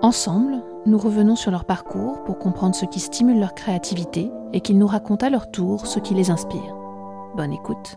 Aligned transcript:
Ensemble, 0.00 0.62
nous 0.86 0.96
revenons 0.96 1.34
sur 1.34 1.50
leur 1.50 1.64
parcours 1.64 2.22
pour 2.22 2.38
comprendre 2.38 2.76
ce 2.76 2.84
qui 2.84 3.00
stimule 3.00 3.40
leur 3.40 3.52
créativité 3.52 4.30
et 4.52 4.60
qu'ils 4.60 4.78
nous 4.78 4.86
racontent 4.86 5.26
à 5.26 5.30
leur 5.30 5.50
tour 5.50 5.88
ce 5.88 5.98
qui 5.98 6.14
les 6.14 6.30
inspire. 6.30 6.76
Bonne 7.34 7.52
écoute. 7.52 7.96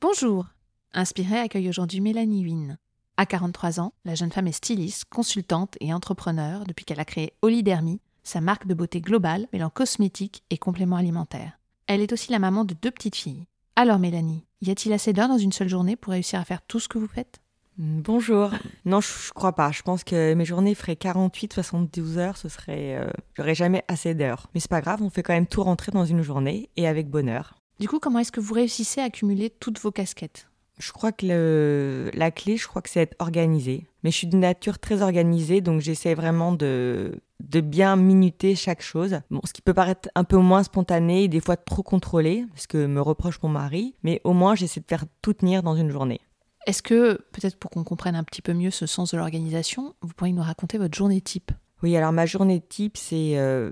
Bonjour 0.00 0.46
Inspiré 0.94 1.38
accueille 1.38 1.68
aujourd'hui 1.68 2.00
Mélanie 2.00 2.40
Huyn. 2.40 2.78
À 3.18 3.26
43 3.26 3.78
ans, 3.78 3.92
la 4.06 4.14
jeune 4.14 4.32
femme 4.32 4.46
est 4.46 4.52
styliste, 4.52 5.04
consultante 5.04 5.76
et 5.80 5.92
entrepreneur 5.92 6.64
depuis 6.64 6.86
qu'elle 6.86 7.00
a 7.00 7.04
créé 7.04 7.34
Olidermy, 7.42 8.00
sa 8.22 8.40
marque 8.40 8.66
de 8.66 8.72
beauté 8.72 9.02
globale 9.02 9.48
mêlant 9.52 9.68
cosmétiques 9.68 10.44
et 10.48 10.56
compléments 10.56 10.96
alimentaires. 10.96 11.58
Elle 11.88 12.00
est 12.00 12.14
aussi 12.14 12.32
la 12.32 12.38
maman 12.38 12.64
de 12.64 12.72
deux 12.72 12.90
petites 12.90 13.16
filles. 13.16 13.44
Alors 13.76 13.98
Mélanie, 13.98 14.46
y 14.62 14.70
a-t-il 14.70 14.94
assez 14.94 15.12
d'heures 15.12 15.28
dans 15.28 15.36
une 15.36 15.52
seule 15.52 15.68
journée 15.68 15.96
pour 15.96 16.12
réussir 16.12 16.40
à 16.40 16.44
faire 16.46 16.62
tout 16.62 16.80
ce 16.80 16.88
que 16.88 16.96
vous 16.96 17.06
faites? 17.06 17.43
Bonjour. 17.76 18.50
Non, 18.84 19.00
je, 19.00 19.08
je 19.26 19.32
crois 19.32 19.52
pas. 19.52 19.72
Je 19.72 19.82
pense 19.82 20.04
que 20.04 20.34
mes 20.34 20.44
journées 20.44 20.74
feraient 20.74 20.96
48, 20.96 21.54
72 21.54 22.18
heures. 22.18 22.36
Ce 22.36 22.48
serait. 22.48 22.96
Euh, 22.96 23.10
J'aurais 23.36 23.54
jamais 23.54 23.82
assez 23.88 24.14
d'heures. 24.14 24.48
Mais 24.54 24.60
c'est 24.60 24.70
pas 24.70 24.80
grave, 24.80 25.02
on 25.02 25.10
fait 25.10 25.22
quand 25.22 25.32
même 25.32 25.46
tout 25.46 25.62
rentrer 25.62 25.90
dans 25.90 26.04
une 26.04 26.22
journée 26.22 26.70
et 26.76 26.86
avec 26.86 27.08
bonheur. 27.08 27.54
Du 27.80 27.88
coup, 27.88 27.98
comment 27.98 28.20
est-ce 28.20 28.30
que 28.30 28.40
vous 28.40 28.54
réussissez 28.54 29.00
à 29.00 29.04
accumuler 29.04 29.50
toutes 29.50 29.80
vos 29.80 29.90
casquettes? 29.90 30.48
Je 30.78 30.92
crois 30.92 31.12
que 31.12 31.26
le, 31.26 32.10
la 32.14 32.30
clé, 32.30 32.56
je 32.56 32.66
crois 32.66 32.82
que 32.82 32.90
c'est 32.90 33.00
être 33.00 33.16
organisé. 33.20 33.86
Mais 34.02 34.10
je 34.10 34.16
suis 34.16 34.26
de 34.26 34.36
nature 34.36 34.78
très 34.78 35.02
organisée, 35.02 35.60
donc 35.60 35.80
j'essaie 35.80 36.14
vraiment 36.14 36.52
de, 36.52 37.20
de 37.40 37.60
bien 37.60 37.96
minuter 37.96 38.54
chaque 38.56 38.82
chose. 38.82 39.20
Bon, 39.30 39.40
ce 39.44 39.52
qui 39.52 39.62
peut 39.62 39.74
paraître 39.74 40.08
un 40.14 40.24
peu 40.24 40.36
moins 40.36 40.62
spontané 40.62 41.24
et 41.24 41.28
des 41.28 41.40
fois 41.40 41.56
trop 41.56 41.82
contrôlé, 41.82 42.44
ce 42.56 42.66
que 42.66 42.86
me 42.86 43.00
reproche 43.00 43.40
mon 43.42 43.48
mari, 43.48 43.94
mais 44.02 44.20
au 44.24 44.32
moins 44.32 44.56
j'essaie 44.56 44.80
de 44.80 44.86
faire 44.88 45.04
tout 45.22 45.32
tenir 45.32 45.62
dans 45.62 45.76
une 45.76 45.90
journée. 45.90 46.20
Est-ce 46.66 46.82
que, 46.82 47.14
peut-être 47.32 47.56
pour 47.58 47.70
qu'on 47.70 47.84
comprenne 47.84 48.16
un 48.16 48.24
petit 48.24 48.42
peu 48.42 48.52
mieux 48.52 48.70
ce 48.70 48.86
sens 48.86 49.12
de 49.12 49.18
l'organisation, 49.18 49.94
vous 50.00 50.14
pourriez 50.14 50.32
nous 50.32 50.42
raconter 50.42 50.78
votre 50.78 50.96
journée 50.96 51.20
type? 51.20 51.52
Oui, 51.82 51.96
alors 51.96 52.12
ma 52.12 52.24
journée 52.24 52.62
type, 52.62 52.96
c'est 52.96 53.36
euh, 53.36 53.70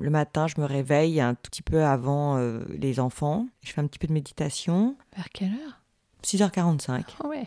le 0.00 0.08
matin, 0.10 0.46
je 0.46 0.58
me 0.58 0.64
réveille 0.64 1.20
un 1.20 1.34
tout 1.34 1.50
petit 1.50 1.62
peu 1.62 1.84
avant 1.84 2.38
euh, 2.38 2.60
les 2.70 3.00
enfants. 3.00 3.46
Je 3.62 3.72
fais 3.72 3.82
un 3.82 3.86
petit 3.86 3.98
peu 3.98 4.06
de 4.06 4.14
méditation. 4.14 4.96
Vers 5.14 5.28
quelle 5.28 5.52
heure? 5.52 5.80
6h45. 6.24 7.02
Ah 7.22 7.28
ouais. 7.28 7.46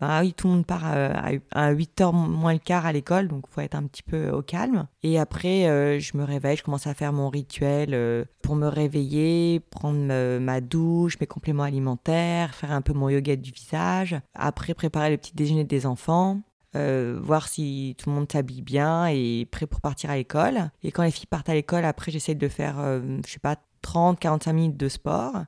Ben 0.00 0.20
oui, 0.20 0.32
tout 0.32 0.48
le 0.48 0.54
monde 0.54 0.66
part 0.66 0.92
euh, 0.92 1.12
à, 1.14 1.66
à 1.68 1.72
8h 1.72 2.12
moins 2.12 2.52
le 2.52 2.58
quart 2.58 2.86
à 2.86 2.92
l'école, 2.92 3.28
donc 3.28 3.46
faut 3.48 3.60
être 3.60 3.76
un 3.76 3.84
petit 3.84 4.02
peu 4.02 4.30
au 4.30 4.42
calme. 4.42 4.88
Et 5.04 5.16
après, 5.18 5.68
euh, 5.68 6.00
je 6.00 6.16
me 6.16 6.24
réveille, 6.24 6.56
je 6.56 6.64
commence 6.64 6.88
à 6.88 6.94
faire 6.94 7.12
mon 7.12 7.28
rituel 7.28 7.90
euh, 7.92 8.24
pour 8.42 8.56
me 8.56 8.66
réveiller, 8.66 9.60
prendre 9.70 10.38
ma 10.40 10.60
douche, 10.60 11.20
mes 11.20 11.28
compléments 11.28 11.62
alimentaires, 11.62 12.52
faire 12.54 12.72
un 12.72 12.82
peu 12.82 12.92
mon 12.92 13.08
yoga 13.08 13.36
du 13.36 13.52
visage. 13.52 14.16
Après, 14.34 14.74
préparer 14.74 15.10
le 15.10 15.18
petit 15.18 15.36
déjeuner 15.36 15.64
des 15.64 15.86
enfants. 15.86 16.40
voir 16.74 17.46
si 17.46 17.94
tout 17.98 18.10
le 18.10 18.16
monde 18.16 18.32
s'habille 18.32 18.62
bien 18.62 19.06
et 19.06 19.46
prêt 19.50 19.66
pour 19.66 19.80
partir 19.80 20.10
à 20.10 20.16
l'école. 20.16 20.70
Et 20.82 20.90
quand 20.90 21.04
les 21.04 21.10
filles 21.12 21.26
partent 21.26 21.48
à 21.48 21.54
l'école, 21.54 21.84
après, 21.84 22.10
j'essaie 22.10 22.34
de 22.34 22.48
faire, 22.48 22.80
euh, 22.80 23.00
je 23.24 23.32
sais 23.32 23.38
pas, 23.38 23.56
30-45 23.82 24.52
minutes 24.52 24.76
de 24.76 24.88
sport. 24.88 25.44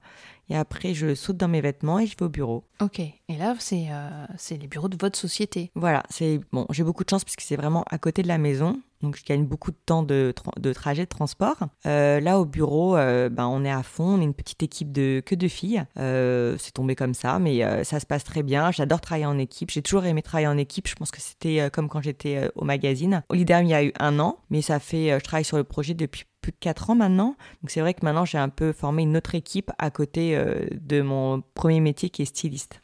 Et 0.51 0.57
après, 0.57 0.95
je 0.95 1.15
saute 1.15 1.37
dans 1.37 1.49
mes 1.49 1.61
vêtements 1.61 1.99
et 1.99 2.07
je 2.07 2.17
vais 2.19 2.27
au 2.27 2.29
bureau. 2.29 2.65
Ok. 2.81 3.01
Et 3.01 3.37
là, 3.39 3.55
c'est 3.59 3.87
euh, 3.91 4.27
les 4.51 4.67
bureaux 4.67 4.89
de 4.89 4.97
votre 5.01 5.19
société. 5.19 5.71
Voilà, 5.75 6.03
c'est 6.11 6.41
bon. 6.53 6.67
J'ai 6.71 6.85
beaucoup 6.85 7.05
de 7.05 7.11
chance 7.11 7.25
parce 7.25 7.37
que 7.37 7.43
c'est 7.43 7.57
vraiment 7.57 7.85
à 7.91 7.99
côté 7.99 8.23
de 8.23 8.29
la 8.29 8.37
maison, 8.39 8.79
donc 9.03 9.17
je 9.17 9.25
gagne 9.25 9.45
beaucoup 9.45 9.71
de 9.71 9.77
temps 9.87 10.03
de, 10.03 10.33
tra- 10.37 10.59
de 10.61 10.73
trajet 10.73 11.05
de 11.05 11.09
transport. 11.09 11.57
Euh, 11.87 12.21
là, 12.21 12.39
au 12.41 12.45
bureau, 12.45 12.97
euh, 12.97 13.29
ben, 13.29 13.47
on 13.47 13.65
est 13.65 13.71
à 13.71 13.83
fond. 13.83 14.05
On 14.17 14.21
est 14.21 14.25
une 14.25 14.35
petite 14.35 14.63
équipe 14.63 14.93
de 14.93 15.23
que 15.25 15.35
de 15.35 15.49
filles. 15.49 15.85
Euh, 15.99 16.57
c'est 16.59 16.73
tombé 16.73 16.95
comme 16.95 17.15
ça, 17.15 17.39
mais 17.39 17.65
euh, 17.65 17.85
ça 17.85 18.01
se 18.01 18.07
passe 18.07 18.25
très 18.25 18.43
bien. 18.43 18.71
J'adore 18.71 19.01
travailler 19.01 19.27
en 19.27 19.39
équipe. 19.39 19.71
J'ai 19.71 19.83
toujours 19.83 20.05
aimé 20.05 20.21
travailler 20.23 20.49
en 20.49 20.59
équipe. 20.59 20.89
Je 20.89 20.95
pense 20.95 21.11
que 21.11 21.21
c'était 21.21 21.71
comme 21.73 21.89
quand 21.89 22.03
j'étais 22.03 22.51
au 22.55 22.65
magazine. 22.65 23.23
Au 23.31 23.35
Leader, 23.35 23.61
il 23.63 23.69
y 23.69 23.75
a 23.75 23.85
eu 23.85 23.93
un 23.99 24.19
an, 24.19 24.39
mais 24.51 24.61
ça 24.63 24.79
fait. 24.79 25.19
je 25.19 25.25
travaille 25.25 25.45
sur 25.45 25.57
le 25.57 25.65
projet 25.65 25.95
depuis 25.95 26.25
plus 26.45 26.53
de 26.53 26.59
4 26.61 26.91
ans 26.91 26.95
maintenant. 26.95 27.37
Donc 27.63 27.71
c'est 27.71 27.81
vrai 27.81 27.95
que 27.95 28.05
maintenant 28.05 28.27
j'ai 28.27 28.37
un 28.37 28.51
peu 28.51 28.73
formé 28.73 29.03
une 29.03 29.17
autre 29.17 29.35
équipe 29.35 29.73
à 29.79 29.91
côté 29.91 30.37
euh, 30.37 30.67
de 30.79 31.01
mon 31.01 31.43
premier 31.55 31.81
métier 31.81 32.11
qui 32.11 32.21
est 32.21 32.27
styliste. 32.27 32.81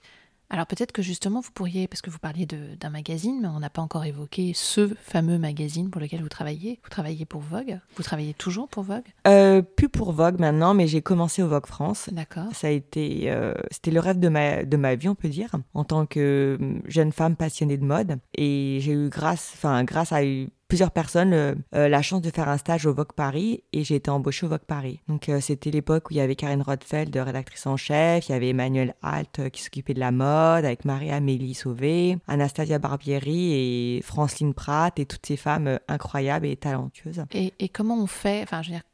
Alors 0.53 0.67
peut-être 0.67 0.91
que 0.91 1.03
justement, 1.03 1.39
vous 1.41 1.53
pourriez, 1.53 1.87
parce 1.87 2.03
que 2.03 2.11
vous 2.11 2.19
parliez 2.19 2.45
d'un 2.45 2.91
magazine, 2.91 3.39
mais 3.41 3.47
on 3.47 3.61
n'a 3.61 3.71
pas 3.71 3.83
encore 3.83 4.05
évoqué 4.05 4.51
ce 4.53 4.89
fameux 5.01 5.39
magazine 5.39 5.91
pour 5.91 6.01
lequel 6.01 6.23
vous 6.23 6.29
travaillez. 6.29 6.81
Vous 6.83 6.91
travaillez 6.91 7.25
pour 7.25 7.41
Vogue 7.41 7.79
Vous 7.95 8.03
travaillez 8.03 8.35
toujours 8.35 8.67
pour 8.67 8.83
Vogue? 8.83 9.05
Euh, 9.29 9.63
plus 9.63 9.89
pour 9.89 10.11
Vogue 10.11 10.41
maintenant, 10.41 10.75
mais 10.75 10.89
j'ai 10.89 11.03
commencé 11.03 11.41
au 11.41 11.47
Vogue 11.47 11.67
France. 11.67 12.09
D'accord. 12.11 12.49
Ça 12.53 12.67
a 12.67 12.71
été, 12.71 13.31
euh, 13.31 13.55
c'était 13.71 13.93
le 13.93 14.01
rêve 14.01 14.19
de 14.19 14.29
ma, 14.29 14.65
de 14.65 14.77
ma 14.77 14.97
vie, 14.97 15.09
on 15.09 15.15
peut 15.15 15.29
dire, 15.29 15.55
en 15.73 15.85
tant 15.85 16.05
que 16.05 16.59
hum, 16.61 16.83
jeune 16.87 17.13
femme 17.13 17.37
passionnée 17.37 17.77
de 17.77 17.85
mode. 17.85 18.19
Et 18.37 18.79
j'ai 18.81 18.93
eu 18.93 19.09
grâce, 19.09 19.53
enfin, 19.55 19.85
grâce 19.85 20.11
à 20.11 20.25
plusieurs 20.71 20.91
personnes, 20.93 21.33
euh, 21.35 21.55
euh, 21.75 21.89
la 21.89 22.01
chance 22.01 22.23
de 22.23 22.31
faire 22.31 22.49
un 22.49 22.57
stage 22.57 22.87
au 22.87 22.95
Vogue 22.95 23.13
Paris 23.15 23.63
et 23.75 23.85
j'ai 23.85 23.97
été 23.97 24.11
embauchée 24.11 24.47
au 24.47 24.49
Vogue 24.49 24.61
Paris. 24.67 25.01
Donc, 25.09 25.29
euh, 25.29 25.41
c'était 25.41 25.71
l'époque 25.71 26.09
où 26.09 26.15
il 26.15 26.17
y 26.17 26.21
avait 26.21 26.37
Karine 26.37 26.63
Rothfeld, 26.63 27.15
rédactrice 27.17 27.67
en 27.67 27.77
chef, 27.77 28.29
il 28.29 28.33
y 28.33 28.35
avait 28.35 28.49
Emmanuel 28.51 28.95
Halt 29.03 29.51
qui 29.51 29.63
s'occupait 29.63 29.93
de 29.95 30.01
la 30.01 30.13
mode, 30.13 30.65
avec 30.65 30.85
Marie-Amélie 30.87 31.55
Sauvé, 31.55 32.17
Anastasia 32.27 32.79
Barbieri 32.79 33.53
et 33.99 34.03
Franceline 34.03 34.55
Pratt 34.55 34.99
et 34.99 35.05
toutes 35.07 35.27
ces 35.27 35.37
femmes 35.37 35.79
incroyables 35.89 36.47
et 36.47 36.57
talentueuses. 36.57 37.25
Et, 37.33 37.53
et 37.59 37.69
comment 37.69 38.01
on 38.03 38.07
fait 38.07 38.41
Enfin, 38.43 38.63
je 38.63 38.71
veux 38.71 38.75
dire, 38.77 38.85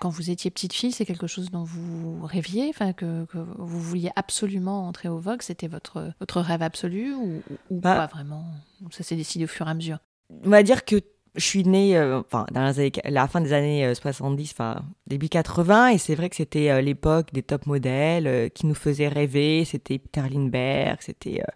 quand 0.00 0.10
vous 0.10 0.30
étiez 0.30 0.50
petite 0.50 0.72
fille, 0.74 0.92
c'est 0.92 1.06
quelque 1.06 1.26
chose 1.26 1.50
dont 1.50 1.64
vous 1.64 2.20
rêviez, 2.26 2.68
enfin 2.68 2.92
que, 2.92 3.24
que 3.24 3.38
vous 3.38 3.80
vouliez 3.80 4.10
absolument 4.14 4.86
entrer 4.86 5.08
au 5.08 5.18
Vogue. 5.18 5.40
C'était 5.42 5.68
votre 5.68 6.12
votre 6.20 6.40
rêve 6.40 6.62
absolu 6.62 7.14
ou, 7.14 7.42
ou 7.70 7.80
Bah- 7.80 7.96
pas 7.96 8.06
vraiment? 8.06 8.44
Ça 8.90 9.02
s'est 9.02 9.16
décidé 9.16 9.44
au 9.44 9.48
fur 9.48 9.66
et 9.66 9.70
à 9.70 9.74
mesure. 9.74 9.98
on 10.44 10.50
va 10.50 10.62
dire 10.62 10.84
que 10.84 10.96
je 11.36 11.44
suis 11.44 11.64
née 11.64 11.96
euh, 11.96 12.20
enfin 12.20 12.46
dans 12.52 12.64
les 12.66 12.78
années- 12.80 12.92
la 13.04 13.26
fin 13.28 13.40
des 13.40 13.52
années 13.52 13.84
euh, 13.86 13.94
70 13.94 14.52
enfin 14.52 14.82
début 15.06 15.28
80 15.28 15.88
et 15.88 15.98
c'est 15.98 16.14
vrai 16.14 16.30
que 16.30 16.36
c'était 16.36 16.70
euh, 16.70 16.80
l'époque 16.80 17.32
des 17.32 17.42
top 17.42 17.66
modèles 17.66 18.26
euh, 18.26 18.48
qui 18.48 18.66
nous 18.66 18.74
faisaient 18.74 19.08
rêver. 19.08 19.64
C'était 19.64 19.98
Peter 19.98 20.22
Lindbergh 20.30 20.98
c'était 21.00 21.40
euh, 21.40 21.44
euh, 21.44 21.52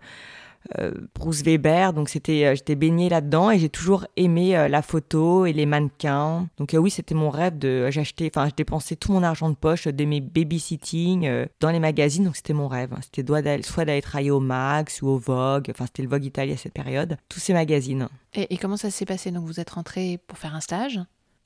Bruce 1.14 1.42
Weber. 1.42 1.92
Donc 1.92 2.08
c'était 2.08 2.44
euh, 2.44 2.54
j'étais 2.54 2.74
baignée 2.74 3.08
là-dedans 3.08 3.50
et 3.50 3.58
j'ai 3.58 3.68
toujours 3.68 4.06
aimé 4.16 4.56
euh, 4.56 4.68
la 4.68 4.82
photo 4.82 5.46
et 5.46 5.52
les 5.52 5.66
mannequins. 5.66 6.48
Donc 6.58 6.74
euh, 6.74 6.78
oui 6.78 6.90
c'était 6.90 7.14
mon 7.14 7.30
rêve 7.30 7.58
de 7.58 7.90
j'achetais 7.90 8.30
enfin 8.34 8.48
je 8.48 8.54
dépensais 8.54 8.96
tout 8.96 9.12
mon 9.12 9.22
argent 9.22 9.48
de 9.48 9.54
poche 9.54 9.86
de 9.88 10.04
mes 10.04 10.20
babysitting 10.20 11.26
euh, 11.26 11.46
dans 11.60 11.70
les 11.70 11.80
magazines. 11.80 12.24
Donc 12.24 12.36
c'était 12.36 12.52
mon 12.52 12.68
rêve 12.68 12.92
hein. 12.92 13.00
c'était 13.02 13.26
soit 13.26 13.42
d'aller- 13.42 13.62
soit 13.62 13.84
d'aller 13.84 14.02
travailler 14.02 14.30
au 14.30 14.40
Max 14.40 15.02
ou 15.02 15.08
au 15.08 15.18
Vogue. 15.18 15.68
Enfin 15.70 15.86
c'était 15.86 16.02
le 16.02 16.08
Vogue 16.08 16.24
Italie 16.24 16.52
à 16.52 16.56
cette 16.56 16.74
période. 16.74 17.16
Tous 17.28 17.40
ces 17.40 17.52
magazines. 17.52 18.08
Et, 18.34 18.52
et 18.52 18.58
comment 18.58 18.76
ça 18.76 18.90
s'est 18.90 19.06
passé? 19.06 19.30
Donc 19.30 19.44
vous 19.44 19.60
êtes 19.60 19.70
rentrée 19.70 20.18
pour 20.26 20.38
faire 20.38 20.54
un 20.54 20.60
stage? 20.60 21.00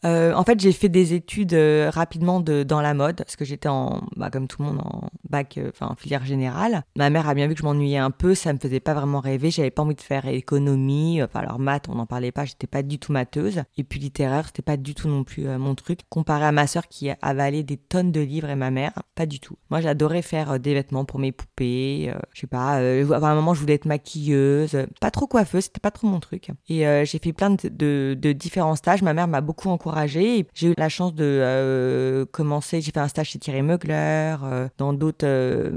Euh, 0.04 0.34
en 0.34 0.42
fait, 0.44 0.58
j'ai 0.58 0.72
fait 0.72 0.88
des 0.88 1.14
études 1.14 1.54
euh, 1.54 1.88
rapidement 1.92 2.40
de, 2.40 2.64
dans 2.64 2.80
la 2.80 2.92
mode, 2.92 3.16
parce 3.18 3.36
que 3.36 3.44
j'étais 3.44 3.68
en, 3.68 4.02
bah, 4.16 4.30
comme 4.30 4.48
tout 4.48 4.60
le 4.62 4.68
monde, 4.68 4.80
en 4.80 5.08
bac, 5.28 5.58
euh, 5.58 5.70
enfin 5.72 5.92
en 5.92 5.94
filière 5.94 6.24
générale. 6.24 6.82
Ma 6.96 7.08
mère 7.08 7.28
a 7.28 7.34
bien 7.34 7.46
vu 7.46 7.54
que 7.54 7.60
je 7.60 7.64
m'ennuyais 7.64 7.98
un 7.98 8.10
peu, 8.10 8.34
ça 8.34 8.52
me 8.52 8.58
faisait 8.58 8.80
pas 8.80 8.94
vraiment 8.94 9.20
rêver, 9.20 9.50
j'avais 9.52 9.70
pas 9.70 9.82
envie 9.82 9.94
de 9.94 10.00
faire 10.00 10.26
économie, 10.26 11.22
enfin 11.22 11.40
alors 11.40 11.58
maths, 11.60 11.88
on 11.88 11.94
n'en 11.94 12.06
parlait 12.06 12.32
pas, 12.32 12.44
j'étais 12.44 12.66
pas 12.66 12.82
du 12.82 12.98
tout 12.98 13.12
matheuse. 13.12 13.62
Et 13.76 13.84
puis 13.84 14.00
littéraire, 14.00 14.46
c'était 14.46 14.62
pas 14.62 14.76
du 14.76 14.94
tout 14.94 15.08
non 15.08 15.22
plus 15.22 15.46
euh, 15.46 15.56
mon 15.58 15.74
truc. 15.76 16.00
Comparé 16.08 16.46
à 16.46 16.52
ma 16.52 16.66
sœur 16.66 16.88
qui 16.88 17.08
avalait 17.22 17.62
des 17.62 17.76
tonnes 17.76 18.10
de 18.10 18.20
livres 18.20 18.50
et 18.50 18.56
ma 18.56 18.72
mère, 18.72 18.92
pas 19.14 19.26
du 19.26 19.38
tout. 19.38 19.56
Moi, 19.70 19.80
j'adorais 19.80 20.22
faire 20.22 20.52
euh, 20.52 20.58
des 20.58 20.74
vêtements 20.74 21.04
pour 21.04 21.20
mes 21.20 21.30
poupées, 21.30 22.12
je 22.34 22.40
sais 22.40 22.46
pas, 22.48 22.72
à 22.74 22.80
un 22.80 23.34
moment, 23.36 23.54
je 23.54 23.60
voulais 23.60 23.74
être 23.74 23.84
maquilleuse, 23.86 24.76
pas 25.00 25.12
trop 25.12 25.28
coiffeuse, 25.28 25.64
c'était 25.64 25.78
pas 25.80 25.92
trop 25.92 26.08
mon 26.08 26.18
truc. 26.18 26.48
Et 26.68 26.84
j'ai 27.04 27.18
fait 27.18 27.32
plein 27.32 27.50
de, 27.50 27.68
de- 27.68 28.16
de 28.18 28.32
différents 28.32 28.74
stages, 28.74 29.02
ma 29.02 29.14
mère 29.14 29.28
m'a 29.28 29.40
beaucoup 29.40 29.68
encouragée. 29.68 29.91
J'ai 30.06 30.46
eu 30.62 30.74
la 30.76 30.88
chance 30.88 31.14
de 31.14 31.24
euh, 31.24 32.24
commencer, 32.26 32.80
j'ai 32.80 32.92
fait 32.92 33.00
un 33.00 33.08
stage 33.08 33.30
chez 33.30 33.38
Thierry 33.38 33.62
Mugler, 33.62 34.36
euh, 34.42 34.68
dans 34.78 34.92
d'autres 34.92 35.26
euh, 35.26 35.70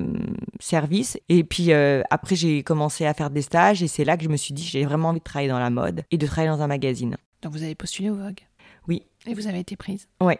services. 0.60 1.18
Et 1.30 1.44
puis 1.44 1.74
après, 2.10 2.36
j'ai 2.36 2.64
commencé 2.64 3.06
à 3.06 3.14
faire 3.14 3.30
des 3.30 3.42
stages 3.42 3.84
et 3.84 3.88
c'est 3.88 4.06
là 4.06 4.18
que 4.18 4.24
je 4.24 4.30
me 4.30 4.38
suis 4.38 4.54
dit, 4.54 4.64
j'ai 4.64 4.86
vraiment 4.86 5.10
envie 5.10 5.20
de 5.20 5.24
travailler 5.24 5.50
dans 5.50 5.60
la 5.60 5.70
mode 5.70 6.04
et 6.12 6.18
de 6.18 6.26
travailler 6.26 6.50
dans 6.50 6.62
un 6.62 6.68
magazine. 6.68 7.18
Donc 7.42 7.52
vous 7.54 7.64
avez 7.64 7.76
postulé 7.76 8.10
au 8.10 8.16
Vogue? 8.16 8.40
Oui. 8.88 9.04
Et 9.28 9.34
vous 9.34 9.48
avez 9.48 9.60
été 9.60 9.76
prise? 9.76 10.08
Ouais. 10.22 10.40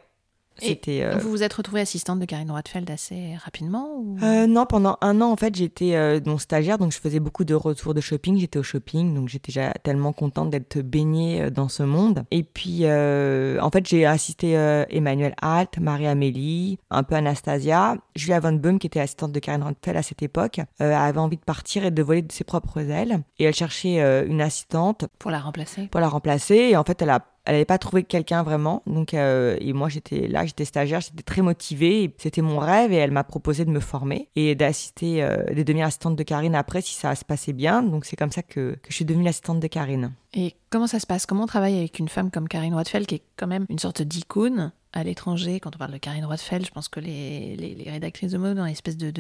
C'était. 0.58 1.04
euh, 1.04 1.18
Vous 1.18 1.30
vous 1.30 1.44
êtes 1.44 1.54
retrouvée 1.54 1.82
assistante 1.82 2.20
de 2.20 2.26
Karine 2.26 2.50
Roitfeld 2.52 2.90
assez 2.90 3.36
rapidement 3.44 3.96
ou... 3.98 4.18
euh, 4.24 4.48
Non, 4.48 4.66
pendant 4.66 4.98
un 5.02 5.22
an, 5.22 5.32
en 5.32 5.36
fait, 5.36 5.56
j'étais 5.56 5.96
euh, 5.96 6.20
mon 6.26 6.38
stagiaire, 6.38 6.78
donc 6.78 6.92
je 6.92 7.00
faisais 7.00 7.20
beaucoup 7.20 7.44
de 7.44 7.54
retours 7.54 7.94
de 7.94 8.02
shopping. 8.02 8.38
J'étais 8.38 8.60
au 8.60 8.64
shopping, 8.64 9.14
donc 9.14 9.30
j'étais 9.30 9.52
déjà 9.52 9.72
tellement 9.84 10.14
contente 10.14 10.50
d'être 10.50 10.80
baignée 10.80 11.42
euh, 11.44 11.50
dans 11.50 11.68
ce 11.70 11.84
monde. 11.84 12.24
Et 12.32 12.44
puis, 12.44 12.84
en 12.86 13.70
fait, 13.72 13.88
j'ai 13.88 14.06
assisté 14.06 14.54
Emmanuel 14.90 15.36
Alt, 15.42 15.78
Marie-Amélie, 15.80 16.80
un 16.90 17.04
peu 17.04 17.16
Anastasia. 17.16 17.98
Julia 18.16 18.40
Von 18.40 18.54
Beum, 18.54 18.80
qui 18.80 18.88
était 18.88 19.00
assistante 19.00 19.32
de 19.32 19.40
Karine 19.40 19.64
Roitfeld 19.64 19.98
à 19.98 20.04
cette 20.04 20.22
époque, 20.24 20.62
avait 20.80 21.20
envie 21.20 21.38
de 21.38 21.44
partir 21.44 21.86
et 21.86 21.92
de 21.92 22.02
voler 22.04 22.22
de 22.22 22.32
ses 22.32 22.44
propres 22.44 22.80
ailes. 22.80 23.22
Et 23.40 23.44
elle 23.46 23.54
cherchait 23.54 23.98
une 24.28 24.42
assistante 24.42 25.06
Pour 25.20 25.32
la 25.32 25.40
remplacer 25.40 25.88
pour 25.88 26.00
la 26.02 26.08
remplacer. 26.08 26.56
Et 26.56 26.78
en 26.78 26.84
fait, 26.84 27.02
elle 27.02 27.10
a 27.10 27.26
elle 27.46 27.54
n'avait 27.54 27.66
pas 27.66 27.78
trouvé 27.78 28.04
quelqu'un 28.04 28.44
vraiment. 28.44 28.82
Donc, 28.88 29.14
euh, 29.14 29.56
et 29.60 29.74
moi, 29.74 29.90
j'étais 29.90 30.28
là, 30.28 30.46
j'étais 30.46 30.66
stagiaire, 30.66 31.02
j'étais 31.02 31.24
très 31.24 31.42
motivée. 31.42 32.14
C'était 32.18 32.42
mon 32.42 32.58
rêve 32.58 32.92
et 32.92 32.98
elle 32.98 33.12
m'a 33.12 33.24
proposé 33.24 33.66
de 33.66 33.70
me 33.70 33.80
former 33.80 34.30
et 34.36 34.56
d'assister, 34.56 35.24
euh, 35.24 35.44
de 35.54 35.64
devenir 35.64 35.86
assistante 35.86 36.16
de 36.16 36.24
Karine 36.24 36.56
après 36.56 36.82
si 36.82 36.96
ça 36.96 37.16
se 37.16 37.24
passait 37.26 37.54
bien. 37.54 37.84
Donc, 37.84 38.06
c'est 38.06 38.16
comme 38.16 38.32
ça 38.32 38.42
que, 38.42 38.74
que 38.74 38.90
je 38.90 38.96
suis 38.96 39.06
devenue 39.06 39.24
l'assistante 39.26 39.60
de 39.60 39.68
Karine. 39.68 40.12
Et 40.34 40.56
comment 40.70 40.88
ça 40.88 41.00
se 41.00 41.08
passe? 41.08 41.26
Comment 41.26 41.44
on 41.44 41.48
travaille 41.48 41.78
avec 41.78 42.00
une 42.00 42.10
femme 42.10 42.32
comme 42.32 42.48
Karine 42.48 42.74
Roitfeld, 42.74 43.08
qui 43.08 43.16
est 43.16 43.24
quand 43.38 43.48
même 43.48 43.66
une 43.70 43.80
sorte 43.80 44.02
d'icône? 44.02 44.72
À 44.96 45.04
l'étranger 45.04 45.60
Quand 45.60 45.76
on 45.76 45.78
parle 45.78 45.92
de 45.92 45.98
Karine 45.98 46.26
Roitfeld, 46.26 46.66
je 46.66 46.72
pense 46.72 46.88
que 46.88 47.02
les, 47.02 47.56
les, 47.58 47.76
les 47.76 47.92
rédactrices 47.92 48.32
de 48.32 48.38
mode 48.38 48.58
ont 48.58 48.66
une 48.66 48.72
espèce 48.72 48.98
de, 48.98 49.12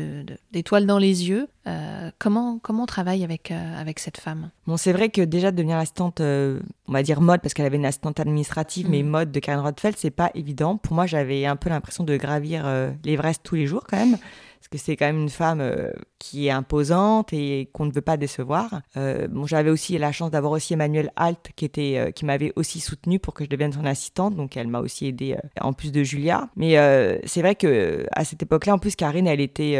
d'étoile 0.51 0.85
dans 0.85 0.97
les 0.97 1.27
yeux. 1.27 1.47
Euh, 1.67 2.09
comment, 2.17 2.59
comment 2.59 2.83
on 2.83 2.87
travaille 2.87 3.23
avec, 3.23 3.51
euh, 3.51 3.79
avec 3.81 3.99
cette 3.99 4.17
femme? 4.17 4.49
Bon, 4.67 4.77
c'est 4.77 4.93
vrai 4.93 5.09
que 5.09 5.21
déjà 5.21 5.51
de 5.51 5.57
devenir 5.57 5.77
assistante, 5.77 6.21
euh, 6.21 6.61
on 6.87 6.93
va 6.93 7.03
dire 7.03 7.19
mode, 7.19 7.41
parce 7.41 7.53
qu'elle 7.53 7.65
avait 7.65 7.75
une 7.75 7.85
assistante 7.85 8.21
administrative, 8.21 8.89
mais 8.89 9.03
mode 9.03 9.31
de 9.31 9.39
Karen 9.39 9.59
Rothfeld, 9.63 9.97
c'est 9.97 10.11
pas 10.11 10.31
évident. 10.33 10.77
Pour 10.77 10.95
moi, 10.95 11.05
j'avais 11.05 11.45
un 11.45 11.57
peu 11.57 11.69
l'impression 11.69 12.05
de 12.05 12.15
gravir 12.15 12.65
l'Everest 13.03 13.41
tous 13.43 13.55
les 13.55 13.67
jours 13.67 13.83
quand 13.87 13.97
même. 13.97 14.17
Parce 14.65 14.81
que 14.81 14.85
c'est 14.85 14.95
quand 14.95 15.05
même 15.05 15.19
une 15.21 15.29
femme 15.29 15.61
euh, 15.61 15.91
qui 16.17 16.47
est 16.47 16.49
imposante 16.49 17.33
et 17.33 17.69
qu'on 17.71 17.85
ne 17.85 17.91
veut 17.91 18.01
pas 18.01 18.17
décevoir. 18.17 18.81
Euh, 18.97 19.27
bon, 19.27 19.45
j'avais 19.45 19.69
aussi 19.69 19.95
la 19.99 20.11
chance 20.11 20.31
d'avoir 20.31 20.51
aussi 20.53 20.73
Emmanuel 20.73 21.11
Alt 21.15 21.51
qui 21.55 21.65
était, 21.65 21.97
euh, 21.97 22.11
qui 22.11 22.25
m'avait 22.25 22.51
aussi 22.55 22.79
soutenue 22.79 23.19
pour 23.19 23.35
que 23.35 23.43
je 23.43 23.49
devienne 23.49 23.71
son 23.73 23.85
assistante. 23.85 24.35
Donc 24.35 24.57
elle 24.57 24.67
m'a 24.67 24.79
aussi 24.79 25.05
aidée 25.05 25.37
en 25.61 25.73
plus 25.73 25.91
de 25.91 26.01
Julia. 26.03 26.49
Mais 26.55 26.73
c'est 27.25 27.41
vrai 27.41 27.53
que 27.55 28.07
à 28.11 28.25
cette 28.25 28.41
époque-là, 28.41 28.73
en 28.73 28.79
plus, 28.79 28.95
Karine, 28.95 29.27
elle 29.27 29.39
était 29.41 29.77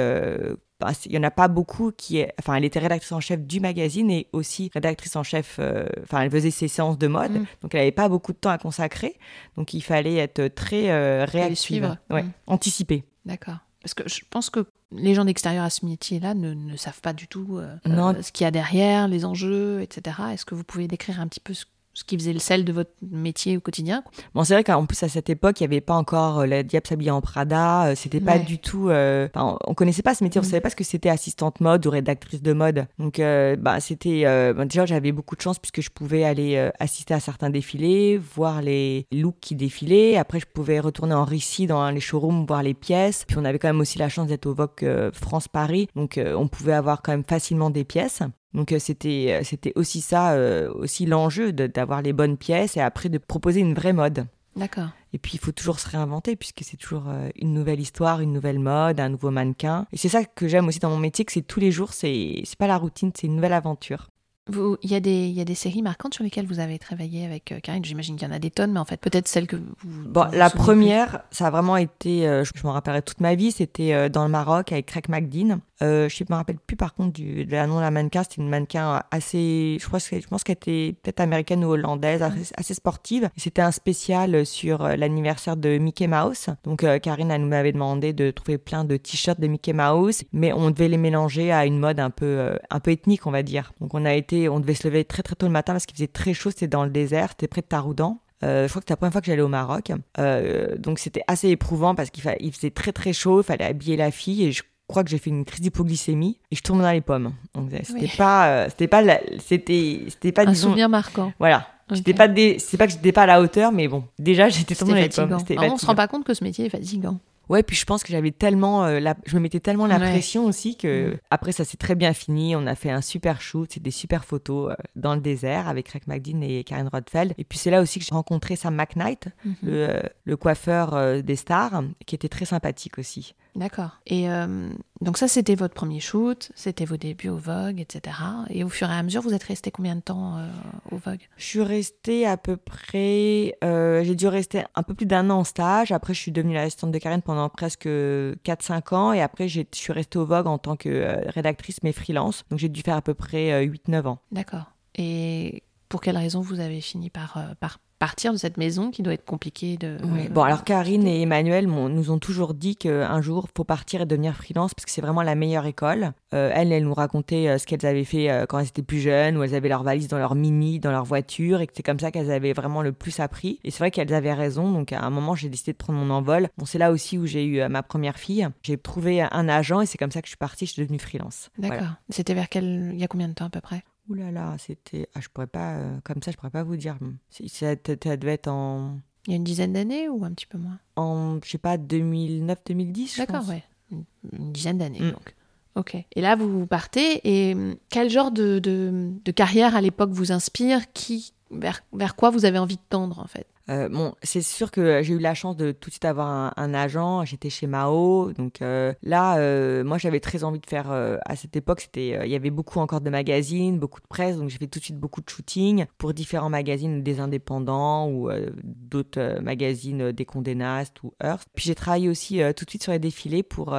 bah, 0.79 0.91
il 1.05 1.11
n'y 1.11 1.17
en 1.17 1.23
a 1.23 1.31
pas 1.31 1.47
beaucoup 1.47 1.91
qui 1.91 2.17
est 2.17 2.33
enfin 2.37 2.55
elle 2.55 2.65
était 2.65 2.79
rédactrice 2.79 3.13
en 3.13 3.21
chef 3.21 3.39
du 3.39 3.61
magazine 3.61 4.11
et 4.11 4.27
aussi 4.33 4.69
rédactrice 4.73 5.15
en 5.15 5.23
chef 5.23 5.55
euh, 5.59 5.85
enfin 6.03 6.19
elle 6.21 6.29
faisait 6.29 6.51
ses 6.51 6.67
séances 6.67 6.97
de 6.97 7.07
mode 7.07 7.31
Mm. 7.31 7.45
donc 7.61 7.73
elle 7.73 7.79
n'avait 7.79 7.91
pas 7.93 8.09
beaucoup 8.09 8.33
de 8.33 8.37
temps 8.37 8.49
à 8.49 8.57
consacrer 8.57 9.15
donc 9.55 9.73
il 9.73 9.81
fallait 9.81 10.17
être 10.17 10.47
très 10.53 10.89
euh, 10.91 11.23
réactive 11.25 11.57
suivre. 11.57 11.97
ouais 12.09 12.23
Mm. 12.23 12.31
anticiper 12.47 13.03
D'accord. 13.25 13.57
Parce 13.81 13.93
que 13.93 14.07
je 14.09 14.21
pense 14.29 14.49
que 14.49 14.65
les 14.91 15.13
gens 15.15 15.25
d'extérieur 15.25 15.63
à 15.65 15.69
ce 15.69 15.85
métier-là 15.85 16.33
ne, 16.33 16.53
ne 16.53 16.77
savent 16.77 17.01
pas 17.01 17.13
du 17.13 17.27
tout 17.27 17.57
euh, 17.57 17.75
Non. 17.85 18.13
euh, 18.15 18.21
ce 18.21 18.31
qu'il 18.31 18.43
y 18.43 18.47
a 18.47 18.51
derrière, 18.51 19.07
les 19.07 19.25
enjeux, 19.25 19.81
etc. 19.81 20.17
Est-ce 20.33 20.45
que 20.45 20.55
vous 20.55 20.63
pouvez 20.63 20.87
décrire 20.87 21.19
un 21.19 21.27
petit 21.27 21.39
peu 21.39 21.53
ce, 21.53 21.65
ce 21.95 22.03
qui 22.03 22.18
faisait 22.18 22.33
le 22.33 22.39
sel 22.39 22.63
de 22.65 22.71
votre 22.71 22.92
métier 23.12 23.57
au 23.57 23.62
quotidien 23.62 24.03
Bon, 24.36 24.44
c'est 24.44 24.53
vrai 24.53 24.63
qu'en 24.63 24.86
plus 24.86 25.01
à 25.01 25.09
cette 25.09 25.30
époque, 25.30 25.59
il 25.59 25.63
n'y 25.63 25.74
avait 25.74 25.81
pas 25.81 25.95
encore 25.95 26.42
euh, 26.42 26.45
la 26.45 26.62
Diable 26.62 26.86
s'habillée 26.88 27.09
en 27.12 27.21
Prada. 27.21 27.86
euh, 27.88 27.95
C'était 27.95 28.19
pas 28.19 28.33
Ouais. 28.33 28.39
du 28.44 28.59
tout. 28.59 28.89
euh, 28.89 29.27
enfin, 29.33 29.57
on 29.65 29.74
connaissait 29.74 30.01
pas 30.03 30.13
ce 30.13 30.24
métier. 30.24 30.39
On 30.39 30.44
Mm. 30.44 30.47
savait 30.47 30.62
pas 30.62 30.69
ce 30.69 30.75
que 30.75 30.83
c'était 30.83 31.09
assistante 31.09 31.62
mode 31.62 31.86
ou 31.88 31.89
rédactrice 31.89 32.42
de 32.44 32.53
mode. 32.53 32.86
Donc, 33.00 33.19
euh, 33.19 33.56
bah, 33.56 33.80
c'était. 33.80 34.24
euh, 34.25 34.53
bah, 34.53 34.65
déjà, 34.65 34.86
j'avais 34.86 35.12
beaucoup 35.12 35.36
de 35.36 35.42
chance 35.42 35.57
puisque 35.57 35.81
je 35.81 35.89
pouvais 35.89 36.24
aller 36.25 36.69
assister 36.80 37.13
à 37.13 37.19
certains 37.19 37.50
défilés, 37.50 38.18
voir 38.18 38.62
les 38.62 39.07
looks 39.12 39.39
qui 39.39 39.56
défilaient. 39.56 40.18
Après, 40.18 40.39
je 40.39 40.45
pouvais 40.45 40.80
retourner 40.80 41.13
en 41.15 41.24
Russie 41.25 41.65
dans 41.65 41.89
les 41.89 42.01
showrooms, 42.01 42.45
voir 42.45 42.62
les 42.62 42.74
pièces. 42.74 43.24
Puis, 43.25 43.38
on 43.39 43.45
avait 43.45 43.57
quand 43.59 43.69
même 43.69 43.80
aussi 43.80 43.97
la 43.97 44.09
chance 44.09 44.27
d'être 44.27 44.45
au 44.45 44.53
Vogue 44.53 45.09
France 45.13 45.47
Paris. 45.47 45.88
Donc, 45.95 46.19
on 46.36 46.47
pouvait 46.50 46.74
avoir 46.74 47.01
quand 47.01 47.13
même 47.13 47.24
facilement 47.24 47.69
des 47.69 47.86
pièces. 47.86 48.21
Donc 48.56 48.72
euh, 48.72 48.80
c'était 48.80 49.38
euh, 49.40 49.44
c'était 49.44 49.74
aussi 49.75 50.02
ça, 50.02 50.31
euh, 50.34 50.72
aussi 50.74 51.06
l'enjeu 51.06 51.52
d'avoir 51.54 52.02
les 52.02 52.13
bonnes 52.13 52.38
pièces 52.38 52.78
et 52.78 52.81
après 52.81 53.10
de 53.10 53.18
proposer 53.19 53.60
une 53.60 53.74
vraie 53.75 53.94
mode. 53.94 54.25
D'accord. 54.56 54.88
Et 55.13 55.18
puis 55.19 55.34
il 55.36 55.40
faut 55.40 55.52
toujours 55.52 55.80
se 55.80 55.88
réinventer 55.90 56.36
puisque 56.36 56.62
c'est 56.63 56.78
toujours 56.78 57.04
une 57.36 57.54
nouvelle 57.54 57.80
histoire, 57.81 58.22
une 58.22 58.31
nouvelle 58.34 58.60
mode, 58.60 59.00
un 59.00 59.10
nouveau 59.10 59.30
mannequin. 59.30 59.86
Et 59.92 59.98
c'est 59.98 60.10
ça 60.10 60.24
que 60.24 60.48
j'aime 60.48 60.68
aussi 60.68 60.80
dans 60.80 60.90
mon 60.90 60.98
métier, 60.98 61.25
que 61.25 61.31
c'est 61.34 61.42
tous 61.42 61.60
les 61.60 61.72
jours, 61.72 61.92
c'est 61.94 62.42
c'est 62.46 62.57
pas 62.57 62.68
la 62.68 62.78
routine, 62.78 63.12
c'est 63.13 63.28
une 63.28 63.36
nouvelle 63.36 63.54
aventure. 63.54 64.07
Il 64.48 64.92
y, 64.92 64.94
a 64.94 65.00
des- 65.00 65.25
il 65.25 65.34
y 65.34 65.42
a 65.42 65.44
des 65.44 65.56
séries 65.56 65.81
marquantes 65.81 66.13
sur 66.13 66.24
lesquelles 66.24 66.46
vous 66.46 66.60
avez 66.60 66.78
travaillé 66.78 67.25
avec 67.25 67.52
euh, 67.52 67.60
Karine? 67.60 67.84
J'imagine 67.84 68.16
qu'il 68.16 68.28
y 68.28 68.31
en 68.31 68.34
a 68.36 68.38
des 68.38 68.52
tonnes, 68.52 68.74
mais 68.74 68.80
en 68.80 68.86
fait, 68.86 69.02
peut-être 69.02 69.28
celle 69.28 69.48
que 69.48 69.56
vous. 69.56 69.74
Bon, 69.84 70.25
vous 70.25 70.38
la 70.38 70.52
première, 70.52 71.22
ça 71.31 71.48
a 71.48 71.50
vraiment 71.50 71.78
été, 71.78 72.28
euh, 72.28 72.44
je, 72.44 72.52
je 72.56 72.62
m'en 72.68 72.74
rappellerai 72.74 73.02
toute 73.02 73.22
ma 73.22 73.34
vie, 73.34 73.52
c'était 73.52 73.94
euh, 73.94 74.07
dans 74.07 74.24
le 74.24 74.30
Maroc 74.30 74.72
avec 74.72 74.86
Craig 74.86 75.10
McDean. 75.10 75.62
Euh, 75.81 76.07
je 76.07 76.24
ne 76.24 76.27
me 76.33 76.36
rappelle 76.36 76.57
plus 76.57 76.77
par 76.77 76.94
contre 76.94 77.13
du, 77.13 77.45
de 77.45 77.51
la 77.51 77.68
nom 77.68 77.75
de 77.77 77.81
la 77.81 77.92
mannequin, 77.92 78.24
c'était 78.24 78.42
une 78.42 78.50
mannequin 78.50 79.04
assez, 79.12 79.77
je, 79.80 79.86
crois, 79.86 80.00
je 80.00 80.25
pense 80.27 80.44
qu'elle 80.44 80.54
était 80.54 80.95
peut-être 81.01 81.19
américaine 81.19 81.66
ou 81.66 81.72
hollandaise, 81.72 82.22
assez, 82.24 82.54
assez 82.56 82.74
sportive. 82.74 83.30
C'était 83.36 83.62
un 83.62 83.72
spécial 83.72 84.45
sur 84.45 84.83
euh, 84.86 84.95
l'anniversaire 84.95 85.57
de 85.57 85.77
Mickey 85.77 86.07
Mouse. 86.07 86.48
Donc 86.63 86.83
euh, 86.83 86.98
Karine, 87.00 87.30
elle 87.31 87.42
nous 87.45 87.54
avait 87.54 87.74
demandé 87.74 88.13
de 88.13 88.31
trouver 88.31 88.57
plein 88.57 88.86
de 88.86 88.95
t-shirts 88.98 89.39
de 89.39 89.48
Mickey 89.48 89.74
Mouse, 89.74 90.24
mais 90.31 90.54
on 90.54 90.72
devait 90.72 90.88
les 90.88 90.98
mélanger 90.98 91.51
à 91.51 91.66
une 91.66 91.80
mode 91.80 92.00
un 92.00 92.10
peu, 92.10 92.25
euh, 92.25 92.57
un 92.69 92.80
peu 92.80 92.92
ethnique, 92.92 93.28
on 93.28 93.31
va 93.31 93.44
dire. 93.44 93.74
Donc 93.81 93.94
on 93.94 94.06
a 94.06 94.13
été, 94.13 94.48
on 94.48 94.60
devait 94.62 94.75
se 94.75 94.88
lever 94.88 95.04
très 95.04 95.24
très 95.24 95.36
tôt 95.36 95.45
le 95.45 95.51
matin 95.51 95.74
parce 95.74 95.86
qu'il 95.86 95.95
faisait 95.95 96.07
très 96.07 96.33
chaud, 96.33 96.51
c'était 96.51 96.68
dans 96.68 96.86
le 96.86 96.89
désert, 96.89 97.30
c'était 97.30 97.48
près 97.48 97.62
de 97.62 97.68
Taroudan. 97.68 98.21
Euh, 98.44 98.63
je 98.63 98.69
crois 98.69 98.81
que 98.81 98.86
c'était 98.86 98.94
la 98.94 98.98
première 98.98 99.12
fois 99.13 99.21
que 99.21 99.28
j'allais 99.28 99.42
au 99.42 99.48
Maroc. 99.48 99.92
Euh, 100.19 100.78
donc 100.78 101.00
c'était 101.00 101.24
assez 101.28 101.50
éprouvant 101.50 101.95
parce 101.95 102.10
qu'il 102.12 102.24
fa- 102.24 102.36
il 102.39 102.54
faisait 102.54 102.69
très 102.71 102.92
très 102.92 103.13
chaud, 103.13 103.42
il 103.42 103.44
fallait 103.44 103.66
habiller 103.66 103.98
la 103.98 104.12
fille 104.12 104.45
et 104.45 104.51
je 104.51 104.63
crois 104.87 105.03
que 105.03 105.09
j'ai 105.09 105.17
fait 105.17 105.29
une 105.29 105.45
crise 105.45 105.61
d'hypoglycémie 105.61 106.39
et 106.51 106.55
je 106.55 106.61
tombais 106.61 106.83
dans 106.83 106.91
les 106.91 107.01
pommes. 107.01 107.33
Donc 107.53 107.69
c'était 107.83 107.93
Oui. 108.01 108.11
pas, 108.17 108.47
euh, 108.47 108.65
c'était 108.69 108.87
pas, 108.87 109.03
c'était, 109.39 110.01
c'était 110.09 110.31
pas 110.31 110.43
Un 110.43 110.51
disons, 110.51 110.69
souvenir 110.69 110.89
marquant. 110.89 111.33
voilà. 111.39 111.67
Ok. 111.89 111.97
J'étais 111.97 112.13
pas, 112.15 112.27
c'est 112.57 112.77
pas 112.77 112.87
que 112.87 112.93
j'étais 112.93 113.11
pas 113.11 113.23
à 113.23 113.27
la 113.27 113.41
hauteur, 113.41 113.71
mais 113.71 113.87
bon, 113.87 114.03
déjà 114.17 114.49
j'étais 114.49 114.73
tombée 114.75 114.93
dans 114.93 114.97
les 114.99 115.09
pommes. 115.09 115.37
Alors, 115.57 115.73
on 115.73 115.77
se 115.77 115.85
rend 115.85 115.93
pas 115.95 116.07
compte 116.07 116.23
que 116.25 116.33
ce 116.33 116.43
métier 116.43 116.65
est 116.65 116.69
fatigant. 116.69 117.19
Ouais, 117.47 117.61
puis 117.61 117.75
je 117.75 117.85
pense 117.85 118.03
que 118.03 118.11
j'avais 118.11 118.31
tellement, 118.31 118.85
euh, 118.85 118.99
la... 118.99 119.13
je 119.27 119.35
me 119.35 119.39
mettais 119.41 119.59
tellement 119.59 119.85
la 119.85 119.99
Ouais. 119.99 120.09
pression 120.09 120.45
aussi 120.45 120.75
que 120.77 121.15
après 121.29 121.51
ça 121.51 121.63
s'est 121.63 121.77
très 121.77 121.93
bien 121.93 122.11
fini. 122.13 122.55
On 122.55 122.65
a 122.65 122.73
fait 122.73 122.89
un 122.89 123.01
super 123.01 123.39
shoot, 123.39 123.69
c'est 123.71 123.83
des 123.83 123.91
super 123.91 124.25
photos 124.25 124.71
euh, 124.71 124.75
dans 124.95 125.13
le 125.13 125.21
désert 125.21 125.67
avec 125.67 125.85
Craig 125.85 126.01
McDean 126.07 126.41
et 126.41 126.63
Karen 126.63 126.89
Rodfeld. 126.91 127.35
Et 127.37 127.43
puis 127.43 127.59
c'est 127.59 127.69
là 127.69 127.81
aussi 127.83 127.99
que 127.99 128.05
j'ai 128.05 128.15
rencontré 128.15 128.55
Sam 128.55 128.73
McKnight, 128.75 129.27
Mhm. 129.45 129.53
le, 129.61 129.71
euh, 129.89 130.01
le 130.23 130.37
coiffeur 130.37 131.21
des 131.21 131.35
stars, 131.35 131.83
qui 132.07 132.15
était 132.15 132.29
très 132.29 132.45
sympathique 132.45 132.97
aussi. 132.97 133.35
D'accord. 133.56 134.00
Et 134.06 134.30
euh, 134.30 134.69
donc 135.00 135.18
ça, 135.18 135.28
c'était 135.28 135.56
votre 135.56 135.74
premier 135.74 136.02
shoot, 136.02 136.52
c'était 136.56 136.84
vos 136.84 136.98
débuts 136.98 137.30
au 137.30 137.38
Vogue, 137.38 137.80
etc. 137.80 138.18
Et 138.50 138.63
au 138.63 138.69
fur 138.69 138.90
et 138.90 138.94
à 138.94 139.02
mesure, 139.02 139.22
vous 139.22 139.34
êtes 139.34 139.44
resté 139.44 139.72
combien 139.72 139.96
de 139.96 140.02
temps 140.02 140.38
euh, 140.38 140.48
au 140.92 140.98
Vogue? 140.98 141.22
Je 141.38 141.46
suis 141.46 141.62
restée 141.62 142.25
à 142.25 142.36
peu 142.36 142.57
près, 142.57 143.56
euh, 143.63 144.04
j'ai 144.04 144.16
dû 144.16 144.28
rester 144.28 144.64
un 144.76 144.83
peu 144.83 144.94
plus 144.94 145.06
d'un 145.06 145.30
an 145.30 145.40
en 145.40 145.44
stage. 145.45 145.94
Après, 145.94 146.14
je 146.14 146.19
suis 146.19 146.31
devenue 146.31 146.54
l'assistante 146.54 146.92
de 146.92 146.97
Karen 146.97 147.21
pendant 147.21 147.47
presque 147.47 147.88
4-5 147.88 148.94
ans. 148.94 149.14
Et 149.14 149.21
après, 149.21 149.47
je 149.47 149.62
suis 149.71 149.94
restée 149.94 150.19
au 150.19 150.26
Vogue 150.26 150.47
en 150.47 150.57
tant 150.57 150.76
que 150.76 151.30
rédactrice, 151.30 151.81
mais 151.81 151.94
freelance. 151.94 152.44
Donc 152.50 152.59
j'ai 152.59 152.69
dû 152.69 152.81
faire 152.81 152.97
à 152.97 153.02
peu 153.02 153.14
près 153.14 153.54
euh, 153.54 153.66
8-9 153.66 154.07
ans. 154.07 154.19
D'accord. 154.31 154.71
Et 154.97 155.64
pour 155.89 156.01
quelle 156.01 156.18
raison 156.18 156.42
vous 156.42 156.59
avez 156.59 156.81
fini 156.81 157.09
par, 157.09 157.37
euh, 157.37 157.54
par 157.59 157.80
partir 157.99 158.33
de 158.33 158.37
cette 158.37 158.57
maison 158.57 158.92
qui 158.92 159.04
doit 159.04 159.13
être 159.13 159.25
compliquée 159.25 159.77
de... 159.77 159.97
Oui, 160.04 160.27
Bon, 160.30 160.44
alors 160.44 160.63
Karine 160.63 161.07
et 161.07 161.21
Emmanuel 161.21 161.68
nous 161.68 162.11
ont 162.11 162.19
toujours 162.19 162.54
dit 162.54 162.75
qu'un 162.75 163.21
jour, 163.21 163.47
faut 163.56 163.63
partir 163.63 164.01
et 164.01 164.06
devenir 164.06 164.35
freelance 164.35 164.73
parce 164.73 164.85
que 164.85 164.92
c'est 164.92 165.01
vraiment 165.01 165.21
la 165.21 165.35
meilleure 165.35 165.65
école. 165.65 166.11
Euh, 166.33 166.51
elles, 166.54 166.71
elles 166.71 166.83
nous 166.83 166.94
racontaient 166.94 167.47
euh, 167.47 167.57
ce 167.57 167.65
qu'elles 167.65 167.85
avaient 167.85 168.04
fait 168.04 168.30
euh, 168.30 168.45
quand 168.45 168.59
elles 168.59 168.68
étaient 168.68 168.81
plus 168.81 168.99
jeunes, 168.99 169.37
où 169.37 169.44
elles 169.44 169.56
avaient 169.56 169.69
leur 169.69 169.83
valise 169.83 170.07
dans 170.07 170.18
leur 170.18 170.35
mini, 170.35 170.80
dans 170.80 170.92
leur 170.92 171.06
voiture, 171.06 171.61
et 171.61 171.68
que 171.68 171.73
c'est 171.75 171.83
comme 171.83 171.99
ça 171.99 172.11
qu'elles 172.11 172.31
avaient 172.31 172.54
vraiment 172.54 172.81
le 172.81 172.92
plus 172.92 173.19
appris. 173.19 173.59
Et 173.63 173.71
c'est 173.71 173.80
vrai 173.80 173.92
qu'elles 173.92 174.13
avaient 174.13 174.33
raison, 174.33 174.71
donc 174.71 174.92
à 174.92 175.01
un 175.01 175.09
moment, 175.09 175.35
j'ai 175.35 175.49
décidé 175.49 175.71
de 175.71 175.77
prendre 175.77 175.99
mon 175.99 176.13
envol. 176.13 176.49
Bon, 176.57 176.65
c'est 176.65 176.77
là 176.80 176.92
aussi 176.92 177.18
où 177.18 177.25
j'ai 177.25 177.45
eu 177.45 177.61
euh, 177.61 177.69
ma 177.69 177.81
première 177.81 178.19
fille. 178.19 178.47
J'ai 178.61 178.77
trouvé 178.77 179.21
un 179.21 179.49
agent 179.49 179.81
et 179.81 179.85
c'est 179.85 179.97
comme 179.97 180.11
ça 180.11 180.21
que 180.21 180.27
je 180.27 180.31
suis 180.31 180.37
partie, 180.37 180.65
je 180.65 180.73
suis 180.73 180.81
devenue 180.81 180.99
freelance. 180.99 181.49
D'accord. 181.57 181.77
Voilà. 181.77 181.99
C'était 182.09 182.33
vers 182.33 182.49
quel... 182.49 182.92
Il 182.94 182.99
y 182.99 183.04
a 183.04 183.07
combien 183.07 183.30
de 183.30 183.33
temps 183.33 183.45
à 183.45 183.49
peu 183.49 183.61
près? 183.61 183.83
Ouh 184.09 184.14
là 184.14 184.31
là, 184.31 184.56
c'était... 184.59 185.07
Ah, 185.16 185.19
je 185.21 185.28
pourrais 185.30 185.47
pas... 185.47 185.76
euh, 185.78 185.97
comme 186.04 186.21
ça, 186.24 186.31
je 186.31 186.38
pourrais 186.38 186.50
pas 186.52 186.64
vous 186.64 186.78
dire. 186.78 186.97
C'est- 187.30 187.47
Ça, 187.47 187.76
ça 188.04 188.18
devait 188.18 188.33
être 188.33 188.47
en... 188.47 189.00
Il 189.28 189.31
y 189.31 189.33
a 189.33 189.38
une 189.38 189.44
dizaine 189.44 189.74
d'années 189.74 190.07
ou 190.07 190.24
un 190.24 190.31
petit 190.31 190.45
peu 190.45 190.57
moins? 190.59 190.78
En, 190.95 191.40
je 191.44 191.50
sais 191.50 191.57
pas, 191.57 191.78
2009-2010, 191.78 193.14
je 193.14 193.18
D'accord, 193.18 193.47
ouais. 193.50 193.64
Une, 193.92 194.04
une 194.38 194.52
dizaine 194.52 194.78
d'années, 194.78 195.00
Mm. 195.02 195.12
donc. 195.12 195.35
Ok. 195.76 195.95
Et 196.16 196.21
là, 196.21 196.35
vous, 196.35 196.47
vous 196.59 196.68
partez. 196.68 197.19
Et 197.24 197.54
hum, 197.54 197.76
quel 197.90 198.09
genre 198.09 198.31
de, 198.31 198.59
de, 198.59 199.12
de 199.26 199.31
carrière 199.31 199.76
à 199.76 199.81
l'époque 199.81 200.12
vous 200.12 200.31
inspire? 200.31 200.92
Qui, 200.94 201.33
vers, 201.52 201.83
vers 201.92 202.16
quoi 202.16 202.30
vous 202.30 202.45
avez 202.45 202.59
envie 202.59 202.78
de 202.78 202.81
tendre, 202.90 203.19
en 203.19 203.28
fait? 203.28 203.47
Euh, 203.69 203.90
bon, 203.90 204.14
c'est 204.22 204.42
sûr 204.42 204.72
que 204.72 205.02
j'ai 205.02 205.14
eu 205.14 205.19
la 205.19 205.34
chance 205.34 205.56
de 205.56 205.72
tout 205.72 205.90
de 205.90 205.94
suite 205.94 206.06
avoir 206.06 206.54
un, 206.57 206.74
agent. 206.74 207.26
J'étais 207.26 207.50
chez 207.50 207.68
Mao, 207.68 208.31
donc 208.34 208.62
euh, 208.62 208.94
là, 209.02 209.38
euh, 209.38 209.84
moi, 209.84 209.98
j'avais 209.98 210.19
très 210.19 210.44
envie 210.44 210.60
de 210.60 210.66
faire. 210.66 210.92
à 210.92 211.36
cette 211.36 211.56
époque, 211.56 211.81
c'était, 211.81 212.19
il 212.26 212.30
y 212.30 212.36
avait 212.36 212.50
beaucoup 212.50 212.80
encore 212.80 213.02
de 213.02 213.10
magazines, 213.10 213.80
beaucoup 213.80 214.02
de 214.02 214.07
presse, 214.07 214.38
donc 214.38 214.50
j'ai 214.50 214.57
fait 214.57 214.68
tout 214.68 214.80
de 214.80 214.84
suite 214.84 215.00
beaucoup 215.00 215.22
de 215.22 215.30
shooting 215.30 215.86
pour 215.98 216.14
différents 216.14 216.50
magazines, 216.50 217.02
des 217.04 217.19
indépendants 217.19 218.10
ou 218.10 218.30
d'autres 218.64 219.40
magazines, 219.42 220.12
des 220.12 220.26
Condé 220.26 220.56
Nast 220.56 221.02
ou 221.04 221.14
Hearst. 221.24 221.48
Puis 221.56 221.66
j'ai 221.66 221.76
travaillé 221.76 222.10
aussi 222.10 222.42
tout 222.56 222.66
de 222.66 222.69
suite 222.69 222.84
sur 222.84 222.92
les 222.92 223.00
défilés 223.00 223.44
pour 223.44 223.78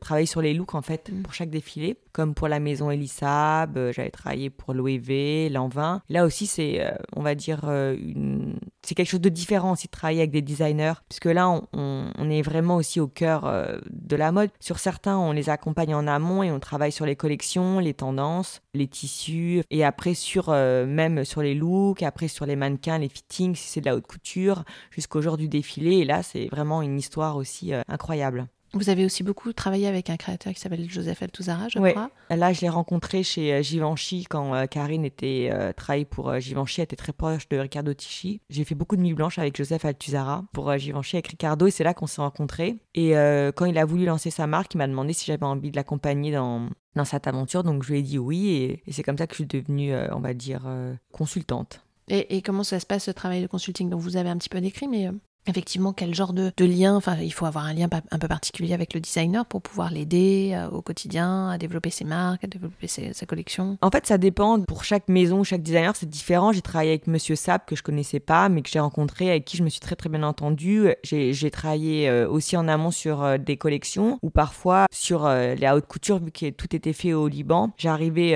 travailler 0.00 0.26
sur 0.26 0.42
les 0.42 0.54
looks 0.54 0.74
en 0.74 0.82
fait 0.82 1.10
mm. 1.10 1.22
pour 1.22 1.34
chaque 1.34 1.50
défilé, 1.50 1.96
comme 2.12 2.34
pour 2.34 2.48
la 2.48 2.60
maison 2.60 2.90
Elisab. 2.90 3.92
j'avais 3.92 4.10
travaillé 4.10 4.50
pour 4.50 4.74
l'OEV, 4.74 5.48
l'Envin. 5.50 6.02
Là 6.08 6.24
aussi, 6.24 6.46
c'est, 6.46 6.84
on 7.14 7.22
va 7.22 7.34
dire, 7.34 7.64
une... 7.64 8.58
c'est 8.82 8.94
quelque 8.94 9.10
chose 9.10 9.20
de 9.20 9.25
différent 9.28 9.72
aussi 9.72 9.86
de 9.86 9.92
travailler 9.92 10.20
avec 10.20 10.30
des 10.30 10.42
designers, 10.42 10.94
puisque 11.08 11.26
là, 11.26 11.60
on, 11.72 12.30
est 12.30 12.42
vraiment 12.42 12.76
aussi 12.76 13.00
au 13.00 13.06
cœur 13.06 13.46
euh, 13.46 13.78
de 13.90 14.16
la 14.16 14.32
mode. 14.32 14.50
Sur 14.60 14.78
certains, 14.78 15.16
on 15.16 15.32
les 15.32 15.48
accompagne 15.48 15.94
en 15.94 16.06
amont 16.06 16.42
et 16.42 16.50
on 16.50 16.58
travaille 16.58 16.92
sur 16.92 17.06
les 17.06 17.16
collections, 17.16 17.78
les 17.78 17.94
tendances, 17.94 18.62
les 18.74 18.88
tissus, 18.88 19.62
et 19.70 19.84
après 19.84 20.14
sur 20.14 20.48
euh, 20.48 20.86
même 20.86 21.24
sur 21.24 21.42
les 21.42 21.54
looks, 21.54 22.02
après 22.02 22.28
sur 22.28 22.46
les 22.46 22.56
mannequins, 22.56 22.98
les 22.98 23.08
fittings, 23.08 23.54
si 23.54 23.68
c'est 23.68 23.80
de 23.80 23.86
la 23.86 23.94
haute 23.94 24.06
couture, 24.06 24.64
jusqu'au 24.90 25.22
jour 25.22 25.36
du 25.36 25.48
défilé. 25.48 25.98
Et 25.98 26.04
là, 26.04 26.22
c'est 26.22 26.46
vraiment 26.46 26.82
une 26.82 26.98
histoire 26.98 27.36
aussi 27.36 27.72
euh, 27.72 27.82
incroyable. 27.88 28.48
Vous 28.76 28.90
avez 28.90 29.04
aussi 29.04 29.22
beaucoup 29.22 29.52
travaillé 29.52 29.86
avec 29.86 30.10
un 30.10 30.16
créateur 30.16 30.52
qui 30.52 30.60
s'appelle 30.60 30.88
Joseph 30.88 31.22
Altuzara, 31.22 31.68
je 31.68 31.78
crois. 31.78 32.10
Là, 32.30 32.52
je 32.52 32.60
l'ai 32.60 32.68
rencontré 32.68 33.22
chez 33.22 33.54
euh, 33.54 33.62
Givenchy 33.62 34.24
quand 34.28 34.54
euh, 34.54 34.66
Karine 34.66 35.04
était 35.04 35.48
euh, 35.50 35.72
travaillée 35.72 36.04
pour 36.04 36.38
Givenchy, 36.38 36.80
elle 36.80 36.84
était 36.84 36.96
très 36.96 37.12
proche 37.12 37.48
de 37.48 37.56
Ricardo 37.56 37.94
Tichy. 37.94 38.40
J'ai 38.50 38.64
fait 38.64 38.74
beaucoup 38.74 38.96
de 38.96 39.00
nuits 39.00 39.14
blanches 39.14 39.38
avec 39.38 39.56
Joseph 39.56 39.84
Altuzara 39.84 40.44
pour 40.52 40.76
Givenchy 40.76 41.16
avec 41.16 41.28
Ricardo 41.28 41.66
et 41.66 41.70
c'est 41.70 41.84
là 41.84 41.94
qu'on 41.94 42.06
s'est 42.06 42.20
rencontrés. 42.20 42.76
Et 42.94 43.12
quand 43.54 43.64
il 43.64 43.78
a 43.78 43.84
voulu 43.84 44.04
lancer 44.04 44.30
sa 44.30 44.46
marque, 44.46 44.74
il 44.74 44.78
m'a 44.78 44.86
demandé 44.86 45.12
si 45.12 45.24
j'avais 45.26 45.44
envie 45.44 45.70
de 45.70 45.76
l'accompagner 45.76 46.32
dans, 46.32 46.68
dans 46.94 47.04
cette 47.04 47.26
aventure. 47.26 47.64
Donc 47.64 47.82
je 47.82 47.92
lui 47.92 48.00
ai 48.00 48.02
dit 48.02 48.18
oui 48.18 48.82
et, 48.86 48.92
c'est 48.92 49.02
comme 49.02 49.18
ça 49.18 49.26
que 49.26 49.32
je 49.32 49.36
suis 49.36 49.46
devenue, 49.46 49.94
on 50.12 50.20
va 50.20 50.34
dire, 50.34 50.62
consultante. 51.12 51.80
Et, 52.08 52.36
et, 52.36 52.42
comment 52.42 52.62
ça 52.62 52.78
se 52.78 52.86
passe 52.86 53.04
ce 53.04 53.10
travail 53.10 53.42
de 53.42 53.46
consulting? 53.46 53.90
Donc 53.90 54.00
vous 54.00 54.16
avez 54.16 54.28
un 54.28 54.36
petit 54.36 54.48
peu 54.48 54.60
décrit, 54.60 54.86
mais 54.86 55.10
effectivement 55.46 55.92
quel 55.92 56.14
genre 56.14 56.32
de, 56.32 56.52
lien, 56.58 56.96
enfin 56.96 57.16
il 57.20 57.32
faut 57.32 57.46
avoir 57.46 57.66
un 57.66 57.74
lien 57.74 57.88
un 58.10 58.18
peu 58.18 58.28
particulier 58.28 58.74
avec 58.74 58.94
le 58.94 59.00
designer 59.00 59.46
pour 59.46 59.62
pouvoir 59.62 59.90
l'aider 59.90 60.52
euh, 60.54 60.68
au 60.70 60.82
quotidien 60.82 61.48
à 61.48 61.58
développer 61.58 61.90
ses 61.90 62.04
marques, 62.04 62.44
à 62.44 62.46
développer 62.46 62.86
sa 62.88 63.26
collection. 63.26 63.78
En 63.82 63.90
fait 63.90 64.06
ça 64.06 64.18
dépend, 64.18 64.60
pour 64.60 64.84
chaque 64.84 65.08
maison, 65.08 65.44
chaque 65.44 65.62
designer 65.62 65.94
c'est 65.94 66.08
différent. 66.08 66.52
J'ai 66.52 66.62
travaillé 66.62 66.90
avec 66.90 67.06
Monsieur 67.06 67.36
Sap 67.36 67.66
que 67.66 67.76
je 67.76 67.82
connaissais 67.82 68.20
pas 68.20 68.48
mais 68.48 68.62
que 68.62 68.70
j'ai 68.70 68.80
rencontré, 68.80 69.30
avec 69.30 69.44
qui 69.44 69.56
je 69.56 69.62
me 69.62 69.68
suis 69.68 69.80
très 69.80 69.96
très 69.96 70.08
bien 70.08 70.22
entendue. 70.22 70.94
J'ai 71.04 71.50
travaillé 71.50 72.08
euh, 72.08 72.28
aussi 72.28 72.56
en 72.56 72.68
amont 72.68 72.90
sur 72.90 73.22
euh, 73.22 73.38
des 73.38 73.56
collections 73.56 74.18
ou 74.22 74.30
parfois 74.30 74.86
sur 74.90 75.28
les 75.28 75.70
hautes 75.70 75.86
couture 75.86 76.18
vu 76.18 76.30
que 76.30 76.50
tout 76.50 76.74
était 76.74 76.92
fait 76.92 77.12
au 77.12 77.28
Liban. 77.28 77.70
J'arrivais 77.76 78.34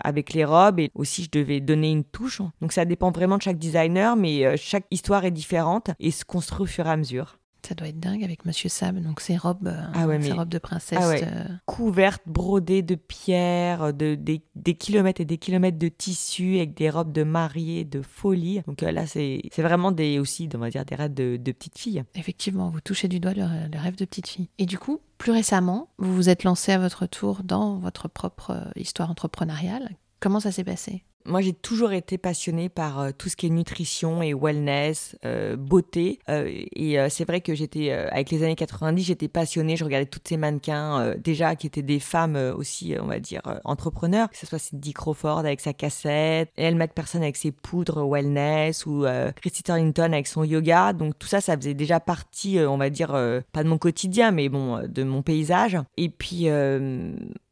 avec 0.00 0.32
les 0.32 0.44
robes 0.44 0.78
et 0.80 0.90
aussi 0.94 1.24
je 1.24 1.30
devais 1.30 1.60
donner 1.60 1.90
une 1.90 2.04
touche. 2.04 2.42
Donc 2.60 2.72
ça 2.72 2.84
dépend 2.84 3.10
vraiment 3.10 3.38
de 3.38 3.42
chaque 3.42 3.58
designer 3.58 4.16
mais 4.16 4.56
chaque 4.56 4.84
histoire 4.90 5.24
est 5.24 5.30
différente 5.30 5.90
et 6.00 6.10
se 6.10 6.24
au 6.60 6.66
fur 6.66 6.86
et 6.86 6.90
à 6.90 6.96
mesure. 6.96 7.38
Ça 7.66 7.76
doit 7.76 7.86
être 7.86 8.00
dingue 8.00 8.24
avec 8.24 8.44
Monsieur 8.44 8.68
Sab, 8.68 8.98
donc 9.00 9.20
ses 9.20 9.36
robes, 9.36 9.68
euh, 9.68 9.82
ah 9.94 10.06
robes 10.34 10.48
de 10.48 10.58
princesse. 10.58 10.98
Ah 11.00 11.12
euh. 11.12 11.44
Couvertes, 11.64 12.22
brodées 12.26 12.82
de 12.82 12.96
pierres, 12.96 13.94
de, 13.94 14.16
des, 14.16 14.74
kilomètres 14.74 15.20
et 15.20 15.24
des 15.24 15.38
kilomètres 15.38 15.78
de 15.78 15.86
tissu, 15.86 16.56
avec 16.56 16.74
des 16.74 16.90
robes 16.90 17.12
de 17.12 17.22
mariée, 17.22 17.84
de 17.84 18.02
folie. 18.02 18.62
Donc 18.66 18.82
euh, 18.82 18.90
là, 18.90 19.06
c'est 19.06 19.42
vraiment 19.58 19.92
des, 19.92 20.18
aussi, 20.18 20.48
on 20.54 20.58
va 20.58 20.70
dire, 20.70 20.84
des 20.84 20.96
rêves 20.96 21.14
de, 21.14 21.36
de 21.36 21.52
petites 21.52 21.78
filles. 21.78 22.02
Effectivement, 22.16 22.68
vous 22.68 22.80
touchez 22.80 23.06
du 23.06 23.20
doigt 23.20 23.34
le, 23.34 23.44
le 23.72 23.78
rêve 23.78 23.94
de 23.94 24.06
petite 24.06 24.26
fille. 24.26 24.48
Et 24.58 24.66
du 24.66 24.78
coup, 24.78 24.98
plus 25.18 25.30
récemment, 25.30 25.88
vous 25.98 26.12
vous 26.16 26.28
êtes 26.28 26.42
lancé 26.42 26.72
à 26.72 26.78
votre 26.78 27.06
tour 27.06 27.42
dans 27.44 27.78
votre 27.78 28.08
propre 28.08 28.72
histoire 28.74 29.08
entrepreneuriale. 29.08 29.90
Comment 30.18 30.40
ça 30.40 30.50
s'est 30.50 30.64
passé? 30.64 31.04
Moi, 31.24 31.40
j'ai 31.40 31.52
toujours 31.52 31.92
été 31.92 32.18
passionnée 32.18 32.68
par 32.68 33.00
euh, 33.00 33.10
tout 33.16 33.28
ce 33.28 33.36
qui 33.36 33.46
est 33.46 33.50
nutrition 33.50 34.22
et 34.22 34.34
wellness, 34.34 35.16
euh, 35.24 35.56
beauté. 35.56 36.18
Euh, 36.28 36.50
et 36.74 36.96
c'est 37.10 37.24
vrai 37.24 37.40
que 37.40 37.54
j'étais, 37.54 37.90
avec 37.90 38.30
les 38.30 38.42
années 38.42 38.56
90, 38.56 39.02
j'étais 39.02 39.28
passionnée. 39.28 39.76
Je 39.76 39.84
regardais 39.84 40.06
toutes 40.06 40.26
ces 40.28 40.36
mannequins, 40.36 41.14
déjà, 41.16 41.56
qui 41.56 41.66
étaient 41.66 41.82
des 41.82 42.00
femmes 42.00 42.36
aussi, 42.56 42.94
on 43.00 43.06
va 43.06 43.18
dire, 43.18 43.42
entrepreneurs. 43.64 44.30
Que 44.30 44.36
ce 44.36 44.46
soit 44.46 44.58
Cindy 44.58 44.92
Crawford 44.92 45.40
avec 45.40 45.60
sa 45.60 45.72
cassette, 45.72 46.50
Elle 46.56 46.76
McPherson 46.76 47.18
avec 47.22 47.36
ses 47.36 47.52
poudres 47.52 48.06
wellness, 48.08 48.86
ou 48.86 49.04
Christy 49.36 49.62
Turlington 49.62 50.12
avec 50.12 50.26
son 50.26 50.44
yoga. 50.44 50.92
Donc, 50.92 51.18
tout 51.18 51.28
ça, 51.28 51.40
ça 51.40 51.56
faisait 51.56 51.74
déjà 51.74 52.00
partie, 52.00 52.58
on 52.60 52.76
va 52.76 52.90
dire, 52.90 53.10
pas 53.52 53.62
de 53.62 53.68
mon 53.68 53.78
quotidien, 53.78 54.30
mais 54.30 54.48
bon, 54.48 54.82
de 54.86 55.02
mon 55.02 55.22
paysage. 55.22 55.78
Et 55.96 56.08
puis, 56.08 56.48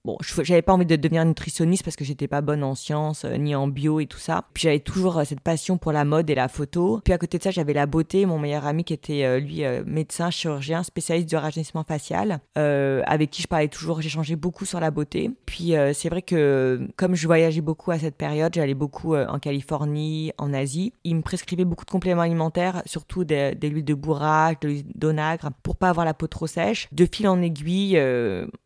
Bon, 0.02 0.16
j'avais 0.23 0.62
pas 0.62 0.73
envie 0.73 0.87
de 0.87 0.97
devenir 0.97 1.26
nutritionniste 1.26 1.85
parce 1.85 1.95
que 1.95 2.07
j'étais 2.07 2.26
pas 2.26 2.40
bonne 2.40 2.64
en 2.64 2.75
sciences 2.75 3.26
euh, 3.26 3.37
ni 3.37 3.54
en 3.54 3.69
bio 3.69 4.00
et 4.00 4.07
tout 4.07 4.19
ça. 4.19 4.45
Puis 4.54 4.62
j'avais 4.62 4.80
toujours 4.80 5.19
euh, 5.19 5.25
cette 5.25 5.40
passion 5.40 5.76
pour 5.76 5.92
la 5.92 6.07
mode 6.07 6.30
et 6.30 6.35
la 6.35 6.49
photo. 6.49 7.02
Puis 7.04 7.12
à 7.12 7.19
côté 7.19 7.37
de 7.37 7.42
ça, 7.42 7.50
j'avais 7.50 7.75
la 7.75 7.85
beauté. 7.85 8.25
Mon 8.25 8.38
meilleur 8.38 8.64
ami 8.66 8.83
qui 8.83 8.95
était 8.95 9.25
euh, 9.25 9.40
lui 9.40 9.62
médecin, 9.85 10.30
chirurgien, 10.30 10.83
spécialiste 10.83 11.28
du 11.28 11.37
rajeunissement 11.37 11.85
facial, 11.85 12.40
avec 12.54 13.30
qui 13.30 13.42
je 13.42 13.47
parlais 13.47 13.69
toujours. 13.69 14.00
J'échangeais 14.00 14.37
beaucoup 14.37 14.64
sur 14.64 14.80
la 14.80 14.90
beauté. 14.90 15.30
Puis 15.45 15.75
c'est 15.95 16.09
vrai 16.09 16.23
que 16.23 16.88
comme 16.97 17.14
je 17.14 17.26
voyageais 17.26 17.61
beaucoup 17.61 17.90
à 17.90 17.99
cette 17.99 18.16
période, 18.16 18.54
j'allais 18.54 18.75
beaucoup 18.75 19.16
en 19.16 19.38
Californie, 19.38 20.33
en 20.38 20.52
Asie. 20.52 20.92
Il 21.04 21.16
me 21.16 21.23
prescrivait 21.23 21.64
beaucoup 21.64 21.85
de 21.85 21.90
compléments 21.90 22.23
alimentaires, 22.23 22.83
surtout 22.87 23.25
des, 23.25 23.54
des 23.54 23.69
huiles 23.69 23.85
de 23.85 23.95
bourrage, 23.95 24.57
de 24.61 24.69
l'huile 24.69 24.85
d'onagre, 24.95 25.50
pour 25.62 25.76
pas 25.76 25.90
avoir 25.90 26.07
la 26.07 26.14
peau 26.14 26.26
trop 26.26 26.47
sèche. 26.47 26.88
De 26.92 27.07
fil 27.11 27.28
en 27.28 27.42
aiguille 27.42 28.00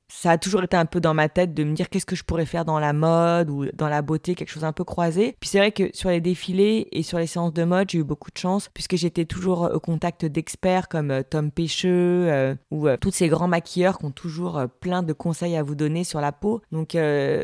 ça 0.09 0.33
a 0.33 0.39
toujours 0.39 0.63
été 0.63 0.77
un 0.77 0.87
peu 0.87 1.01
dans 1.01 1.15
ma 1.15 1.29
tête 1.29 1.55
de 1.55 1.65
me 1.65 1.75
dire 1.75 1.89
qu'est-ce 1.89 2.07
que 2.07 2.17
je 2.17 2.25
pourrais 2.25 2.47
faire 2.47 2.65
dans 2.65 2.79
la 2.79 2.93
mode 2.93 3.51
ou 3.51 3.67
dans 3.75 3.89
la 3.89 4.03
beauté, 4.03 4.35
quelque 4.35 4.51
chose 4.51 4.65
un 4.65 4.73
peu 4.73 4.85
croisé. 4.85 5.37
Puis 5.41 5.49
c'est 5.49 5.59
vrai 5.59 5.73
que 5.73 5.91
sur 5.93 6.11
les 6.11 6.21
défilés 6.21 6.89
et 6.93 7.03
sur 7.03 7.19
les 7.19 7.27
séances 7.27 7.53
de 7.53 7.65
mode, 7.65 7.91
j'ai 7.91 7.99
eu 7.99 8.05
beaucoup 8.05 8.31
de 8.31 8.39
chance 8.39 8.71
puisque 8.73 8.97
j'étais 8.97 9.25
toujours 9.25 9.71
au 9.73 9.81
contact 9.81 10.25
d'experts 10.25 10.89
comme 10.89 11.11
euh, 11.11 11.23
Tom 11.23 11.51
Pêcheux 11.51 12.27
euh, 12.29 12.55
ou 12.71 12.89
euh, 12.89 12.97
tous 12.97 13.11
ces 13.11 13.29
grands 13.29 13.49
maquilleurs 13.49 13.99
qui 13.99 14.05
ont 14.05 14.11
toujours 14.11 14.63
plein 14.81 15.03
de 15.03 15.13
conseils 15.13 15.57
à 15.57 15.63
vous 15.63 15.75
donner 15.75 16.05
sur 16.05 16.21
la 16.21 16.33
peau. 16.33 16.63
Donc 16.73 16.93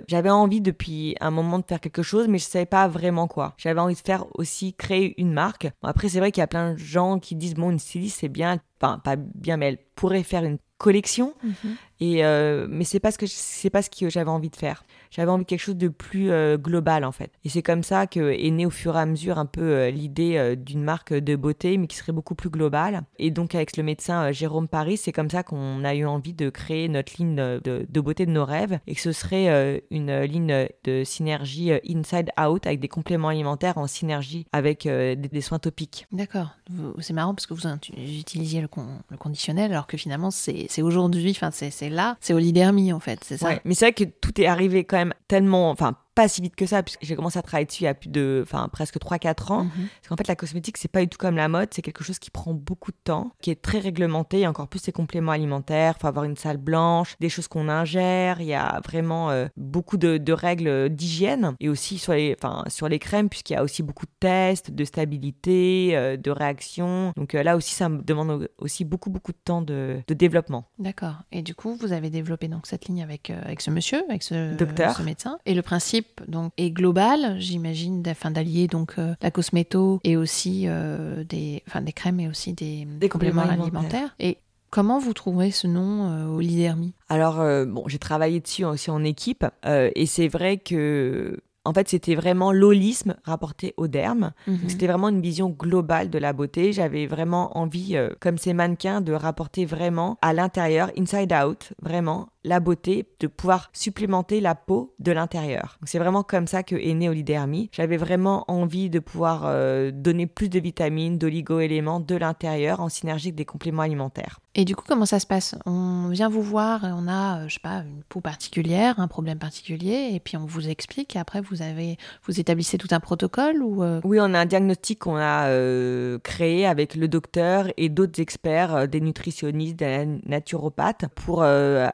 j'avais 0.09 0.31
envie 0.31 0.61
depuis 0.61 1.17
un 1.21 1.31
moment 1.31 1.59
de 1.59 1.65
faire 1.67 1.81
quelque 1.81 2.03
chose, 2.03 2.29
mais 2.29 2.39
je 2.39 2.45
savais 2.45 2.67
pas 2.67 2.89
vraiment 2.89 3.27
quoi. 3.27 3.55
J'avais 3.57 3.81
envie 3.81 3.95
de 3.95 4.01
faire 4.01 4.27
aussi 4.35 4.75
créer 4.75 5.21
une 5.21 5.33
marque. 5.33 5.69
après 5.83 6.09
c'est 6.09 6.19
vrai 6.19 6.33
qu'il 6.33 6.41
y 6.41 6.45
a 6.45 6.49
plein 6.49 6.73
de 6.73 6.79
gens 6.79 7.19
qui 7.19 7.35
disent 7.35 7.55
bon 7.55 7.71
une 7.71 7.79
styliste 7.79 8.21
c'est 8.21 8.29
bien, 8.29 8.59
enfin 8.81 8.99
pas 8.99 9.17
bien, 9.17 9.57
mais 9.57 9.69
elle 9.69 9.79
pourrait 9.95 10.23
faire 10.23 10.45
une 10.45 10.59
collection. 10.81 11.35
Mhm. 11.45 11.77
Et 12.03 12.25
euh, 12.25 12.67
mais 12.71 12.85
c'est 12.85 12.99
pas 12.99 13.11
ce 13.11 13.19
que 13.19 13.27
c'est 13.27 13.69
pas 13.69 13.83
ce 13.83 13.91
que 13.91 14.09
j'avais 14.09 14.31
envie 14.31 14.49
de 14.49 14.57
faire. 14.57 14.85
J'avais 15.11 15.31
envie 15.31 15.45
de 15.45 15.49
quelque 15.49 15.61
chose 15.61 15.77
de 15.77 15.89
plus 15.89 16.31
euh, 16.31 16.57
global 16.57 17.05
en 17.05 17.13
fait. 17.13 17.31
Et 17.45 17.51
c'est 17.51 17.63
comme 17.63 17.83
ça 17.83 18.07
que 18.07 18.33
est 18.33 18.51
née 18.51 18.65
au 18.65 18.71
fur 18.71 18.97
et 18.97 19.01
à 19.01 19.07
mesure 19.07 19.39
un 19.39 19.45
peu 19.45 19.61
euh, 19.61 19.91
l'idée 19.91 20.57
d'une 20.57 20.83
marque 20.83 21.13
de 21.13 21.37
beauté, 21.37 21.77
mais 21.77 21.87
qui 21.87 21.97
serait 21.97 22.13
beaucoup 22.13 22.35
plus 22.35 22.49
globale. 22.49 23.03
Et 23.19 23.31
donc 23.31 23.55
avec 23.55 23.77
le 23.77 23.83
médecin 23.83 24.33
Jérôme 24.33 24.67
Paris, 24.67 24.97
c'est 24.97 25.13
comme 25.13 25.29
ça 25.29 25.43
qu'on 25.43 25.85
a 25.85 25.95
eu 25.95 26.07
envie 26.07 26.33
de 26.33 26.49
créer 26.49 26.89
notre 26.89 27.13
ligne 27.19 27.37
de, 27.37 27.61
de, 27.87 28.01
beauté 28.01 28.25
de 28.25 28.31
nos 28.31 28.47
rêves 28.47 28.79
et 28.87 28.95
que 28.95 29.01
ce 29.03 29.13
serait 29.13 29.83
une 29.91 30.23
ligne 30.23 30.69
de 30.85 31.05
synergie 31.05 31.73
inside 31.87 32.31
out 32.41 32.67
avec 32.67 32.81
des 32.81 32.89
compléments 32.89 33.29
alimentaires 33.29 33.77
en 33.77 33.87
synergie 33.87 34.47
avec 34.53 34.85
des, 34.85 35.41
soins 35.43 35.59
topiques. 35.59 36.07
D'accord. 36.13 36.57
C'est 37.01 37.13
marrant 37.13 37.35
parce 37.35 37.47
que 37.47 37.53
vous 37.53 37.69
utilisiez 37.99 38.63
le, 38.63 38.69
le 39.11 39.17
conditionnel 39.19 39.73
alors 39.73 39.87
que 39.87 39.99
finalement 39.99 40.31
c'est 40.31 40.70
aujourd'hui, 40.83 41.31
enfin 41.31 41.51
c'est 41.51 41.89
là, 41.89 42.17
c'est 42.21 42.33
Olidermi 42.33 42.93
en 42.93 43.01
fait, 43.01 43.21
c'est 43.25 43.37
ça. 43.37 43.59
mais 43.65 43.75
c'est 43.75 43.87
vrai 43.87 43.93
que 43.93 44.05
tout 44.05 44.41
est 44.41 44.47
arrivé 44.47 44.85
quand 44.85 44.97
même 44.97 45.15
tellement, 45.29 45.71
enfin 45.71 45.97
pas 46.21 46.29
si 46.29 46.43
vite 46.43 46.55
que 46.55 46.67
ça, 46.67 46.83
puisque 46.83 47.03
j'ai 47.03 47.17
commencé 47.17 47.39
à 47.39 47.43
travailler 47.43 47.65
dessus 47.65 47.85
il 47.85 47.87
y 47.87 47.89
a 47.89 47.95
plus 47.95 48.11
de, 48.11 48.41
enfin, 48.43 48.69
presque 48.71 48.99
3-4 48.99 49.53
ans. 49.53 49.65
Mhm. 49.65 49.71
Parce 49.71 50.09
qu'en 50.09 50.17
fait, 50.17 50.29
la 50.29 50.37
cosmétique, 50.37 50.77
c'est 50.77 50.91
pas 50.91 51.01
du 51.01 51.09
tout 51.09 51.17
comme 51.17 51.37
la 51.37 51.49
mode, 51.49 51.69
c'est 51.73 51.81
quelque 51.81 52.05
chose 52.05 52.19
qui 52.19 52.31
prend 52.31 52.53
beaucoup 52.53 52.93
de 52.93 52.99
temps, 53.03 53.33
qui 53.41 53.51
est 53.51 53.63
très 53.63 53.79
réglementé, 53.79 54.41
et 54.41 54.47
encore 54.47 54.69
plus 54.69 54.81
ses 54.81 54.93
compléments 54.93 55.33
alimentaires, 55.33 55.95
il 55.97 56.01
faut 56.01 56.09
avoir 56.09 56.27
une 56.27 56.37
salle 56.37 56.59
blanche, 56.59 57.17
des 57.21 57.31
choses 57.31 57.49
qu'on 57.49 57.71
ingère, 57.71 58.43
il 58.43 58.49
y 58.49 58.55
a 58.55 58.81
vraiment 58.85 59.31
euh, 59.31 59.47
beaucoup 59.57 59.97
de, 59.97 60.33
règles 60.33 60.91
d'hygiène, 60.91 61.55
et 61.59 61.69
aussi 61.69 61.99
sur 61.99 62.13
les, 62.13 62.37
enfin, 62.39 62.65
sur 62.69 62.89
les 62.89 62.99
crèmes, 62.99 63.31
puisqu'il 63.31 63.55
y 63.55 63.57
a 63.57 63.63
aussi 63.63 63.83
beaucoup 63.83 64.07
de 64.07 64.13
tests, 64.21 64.71
de 64.71 64.85
stabilité, 64.85 65.93
euh, 65.95 66.17
de 66.19 66.31
réaction. 66.31 67.13
Donc 67.17 67.35
euh, 67.35 67.43
là 67.43 67.57
aussi, 67.57 67.75
ça 67.75 67.89
me 67.89 68.03
demande 68.03 68.49
aussi 68.59 68.85
beaucoup, 68.85 69.11
beaucoup 69.11 69.33
de 69.33 69.41
temps 69.43 69.63
de, 69.63 70.03
développement. 70.09 70.67
D'accord. 70.79 71.15
Et 71.33 71.41
du 71.41 71.55
coup, 71.55 71.77
vous 71.77 71.93
avez 71.93 72.11
développé 72.11 72.49
donc 72.49 72.67
cette 72.67 72.87
ligne 72.89 73.03
avec, 73.03 73.31
avec 73.31 73.63
ce 73.63 73.71
monsieur, 73.71 74.03
avec 74.09 74.23
ce, 74.23 74.55
Docteur. 74.55 74.97
ce 74.97 75.03
médecin. 75.03 75.39
Et 75.47 75.55
le 75.55 75.63
principe 75.63 76.10
donc 76.29 76.53
est 76.57 76.71
global, 76.71 77.37
j'imagine, 77.39 78.03
d'allier 78.31 78.67
donc 78.67 78.95
euh, 78.99 79.15
la 79.23 79.31
cosméto 79.31 80.01
et 80.05 80.17
aussi 80.17 80.65
euh, 80.67 81.25
des, 81.25 81.63
enfin, 81.67 81.81
des 81.81 81.93
crèmes 81.93 82.21
et 82.21 82.29
aussi 82.29 82.53
des, 82.53 82.87
compléments, 83.09 83.43
alimentaires. 83.43 84.15
Et 84.19 84.39
comment 84.71 84.99
vous 84.99 85.15
trouverez 85.15 85.51
ce 85.51 85.67
nom 85.67 86.11
euh, 86.11 86.27
Olidermi 86.27 86.93
Alors 87.09 87.37
bon, 87.67 87.85
j'ai 87.87 87.99
travaillé 87.99 88.41
dessus 88.41 88.65
aussi 88.65 88.91
en 88.91 89.05
équipe 89.05 89.45
et 89.65 90.07
c'est 90.07 90.29
vrai 90.29 90.59
que 90.59 91.41
En 91.65 91.75
fait, 91.75 91.89
c'était 91.89 92.15
vraiment 92.15 92.53
l'holisme 92.53 93.17
rapporté 93.25 93.75
au 93.77 93.87
derme. 93.87 94.33
Mhm. 94.47 94.69
C'était 94.69 94.87
vraiment 94.87 95.11
une 95.11 95.21
vision 95.21 95.51
globale 95.51 96.09
de 96.09 96.19
la 96.19 96.33
beauté. 96.33 96.73
J'avais 96.73 97.07
vraiment 97.07 97.57
envie, 97.59 97.97
euh, 97.97 98.11
comme 98.19 98.39
ces 98.39 98.55
mannequins, 98.55 99.03
de 99.03 99.13
rapporter 99.13 99.67
vraiment 99.67 100.17
à 100.23 100.33
l'intérieur, 100.33 100.91
inside 100.97 101.33
out, 101.35 101.73
vraiment 101.83 102.31
la 102.45 102.61
beauté, 102.61 103.07
de 103.21 103.27
pouvoir 103.27 103.69
supplémenter 103.75 104.41
la 104.41 104.55
peau 104.55 104.95
de 104.99 105.13
l'intérieur. 105.13 105.79
C'est 105.85 105.99
vraiment 105.99 106.23
comme 106.23 106.47
ça 106.47 106.63
que 106.63 106.75
est 106.75 106.95
né 106.95 107.09
Olidermi. 107.11 107.69
J'avais 107.73 107.99
vraiment 107.99 108.45
envie 108.49 108.89
de 108.89 108.99
pouvoir 108.99 109.43
euh, 109.45 109.91
donner 109.91 110.27
plus 110.27 110.49
de 110.49 110.59
vitamines, 110.59 111.19
d'oligo-éléments 111.19 112.01
de 112.01 112.17
l'intérieur 112.17 112.81
en 112.81 112.89
synergie 112.89 113.29
avec 113.29 113.37
des 113.37 113.45
compléments 113.45 113.83
alimentaires. 113.83 114.41
Et 114.57 114.65
du 114.65 114.75
coup, 114.75 114.85
comment 114.87 115.07
ça 115.07 115.21
se 115.21 115.27
passe? 115.29 115.55
On 115.65 116.09
vient 116.09 116.29
vous 116.29 116.43
voir 116.43 116.85
et 116.85 116.91
on 116.93 117.07
a, 117.07 117.39
euh, 117.39 117.49
je 117.49 117.55
sais 117.55 117.61
pas, 117.63 117.85
une 117.89 118.03
peau 118.09 118.21
particulière, 118.21 118.99
un 118.99 119.07
problème 119.07 119.39
particulier, 119.39 120.11
et 120.13 120.19
puis 120.19 120.37
on 120.37 120.45
vous 120.45 120.69
explique. 120.69 121.15
Et 121.15 121.21
après, 121.21 121.41
vous 121.41 121.63
avez, 121.63 121.99
vous 122.27 122.41
établissez 122.41 122.77
tout 122.77 122.89
un 122.91 122.99
protocole 122.99 123.63
ou 123.63 123.85
euh, 123.85 124.01
Oui, 124.03 124.19
on 124.21 124.35
a 124.35 124.41
un 124.41 124.47
diagnostic 124.47 124.99
qu'on 124.99 125.15
a 125.15 125.47
euh, 125.51 126.19
créé 126.19 126.67
avec 126.67 126.97
le 126.97 127.07
docteur 127.07 127.69
et 127.77 127.89
d'autres 127.89 128.21
experts, 128.21 128.75
euh, 128.75 128.87
des 128.89 129.01
nutritionnistes, 129.01 129.77
des 129.77 130.05
naturopathes, 130.27 131.05
pour 131.15 131.45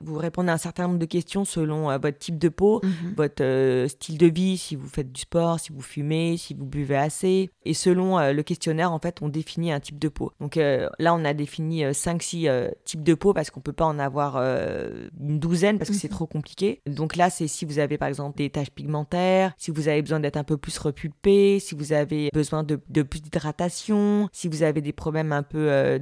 vous 0.00 0.16
répondre 0.18 0.48
à 0.48 0.54
un 0.54 0.58
certain 0.58 0.84
nombre 0.84 0.98
de 0.98 1.04
questions 1.04 1.44
selon 1.44 1.88
votre 1.98 2.18
type 2.18 2.38
de 2.38 2.48
peau, 2.48 2.80
Mhm. 2.82 3.14
votre 3.16 3.86
style 3.88 4.16
de 4.16 4.26
vie, 4.28 4.56
si 4.56 4.76
vous 4.76 4.88
faites 4.88 5.12
du 5.12 5.20
sport, 5.20 5.60
si 5.60 5.72
vous 5.72 5.82
fumez, 5.82 6.36
si 6.38 6.54
vous 6.54 6.64
buvez 6.64 6.96
assez. 6.96 7.50
Et 7.66 7.75
selon 7.75 8.18
le 8.32 8.42
questionnaire, 8.42 8.92
en 8.92 8.98
fait, 8.98 9.18
on 9.20 9.28
définit 9.28 9.72
un 9.72 9.80
type 9.80 9.98
de 9.98 10.08
peau. 10.08 10.32
Donc 10.40 10.56
là, 10.56 11.14
on 11.14 11.25
a 11.25 11.34
défini 11.34 11.82
5-6 11.92 12.46
types 12.85 13.03
de 13.03 13.15
peau 13.15 13.33
parce 13.33 13.50
qu'on 13.50 13.61
peut 13.61 13.73
pas 13.73 13.85
en 13.87 13.99
avoir 13.99 14.37
euh, 14.37 15.09
une 15.21 15.38
douzaine 15.38 15.79
parce 15.79 15.91
que 15.91 15.97
c'est 15.97 16.09
Mhm. 16.09 16.15
trop 16.15 16.26
compliqué. 16.26 16.81
Donc 16.87 17.17
là, 17.17 17.31
c'est 17.31 17.47
si 17.49 17.65
vous 17.65 17.79
avez 17.79 17.99
par 17.99 18.09
exemple 18.09 18.37
des 18.37 18.50
taches 18.50 18.71
pigmentaires, 18.71 19.53
si 19.59 19.71
vous 19.71 19.88
avez 19.88 20.03
besoin 20.03 20.21
d'être 20.21 20.37
un 20.37 20.45
peu 20.45 20.57
plus 20.57 20.76
repulpé, 20.79 21.59
si 21.61 21.75
vous 21.75 21.93
avez 21.93 22.31
besoin 22.33 22.62
de, 22.62 22.81
de 22.88 23.03
plus 23.03 23.21
d'hydratation, 23.23 24.29
si 24.33 24.49
vous 24.49 24.62
avez 24.62 24.81
des 24.81 24.93
problèmes 24.93 25.33
un 25.33 25.43
peu 25.43 25.71
euh, 25.71 25.99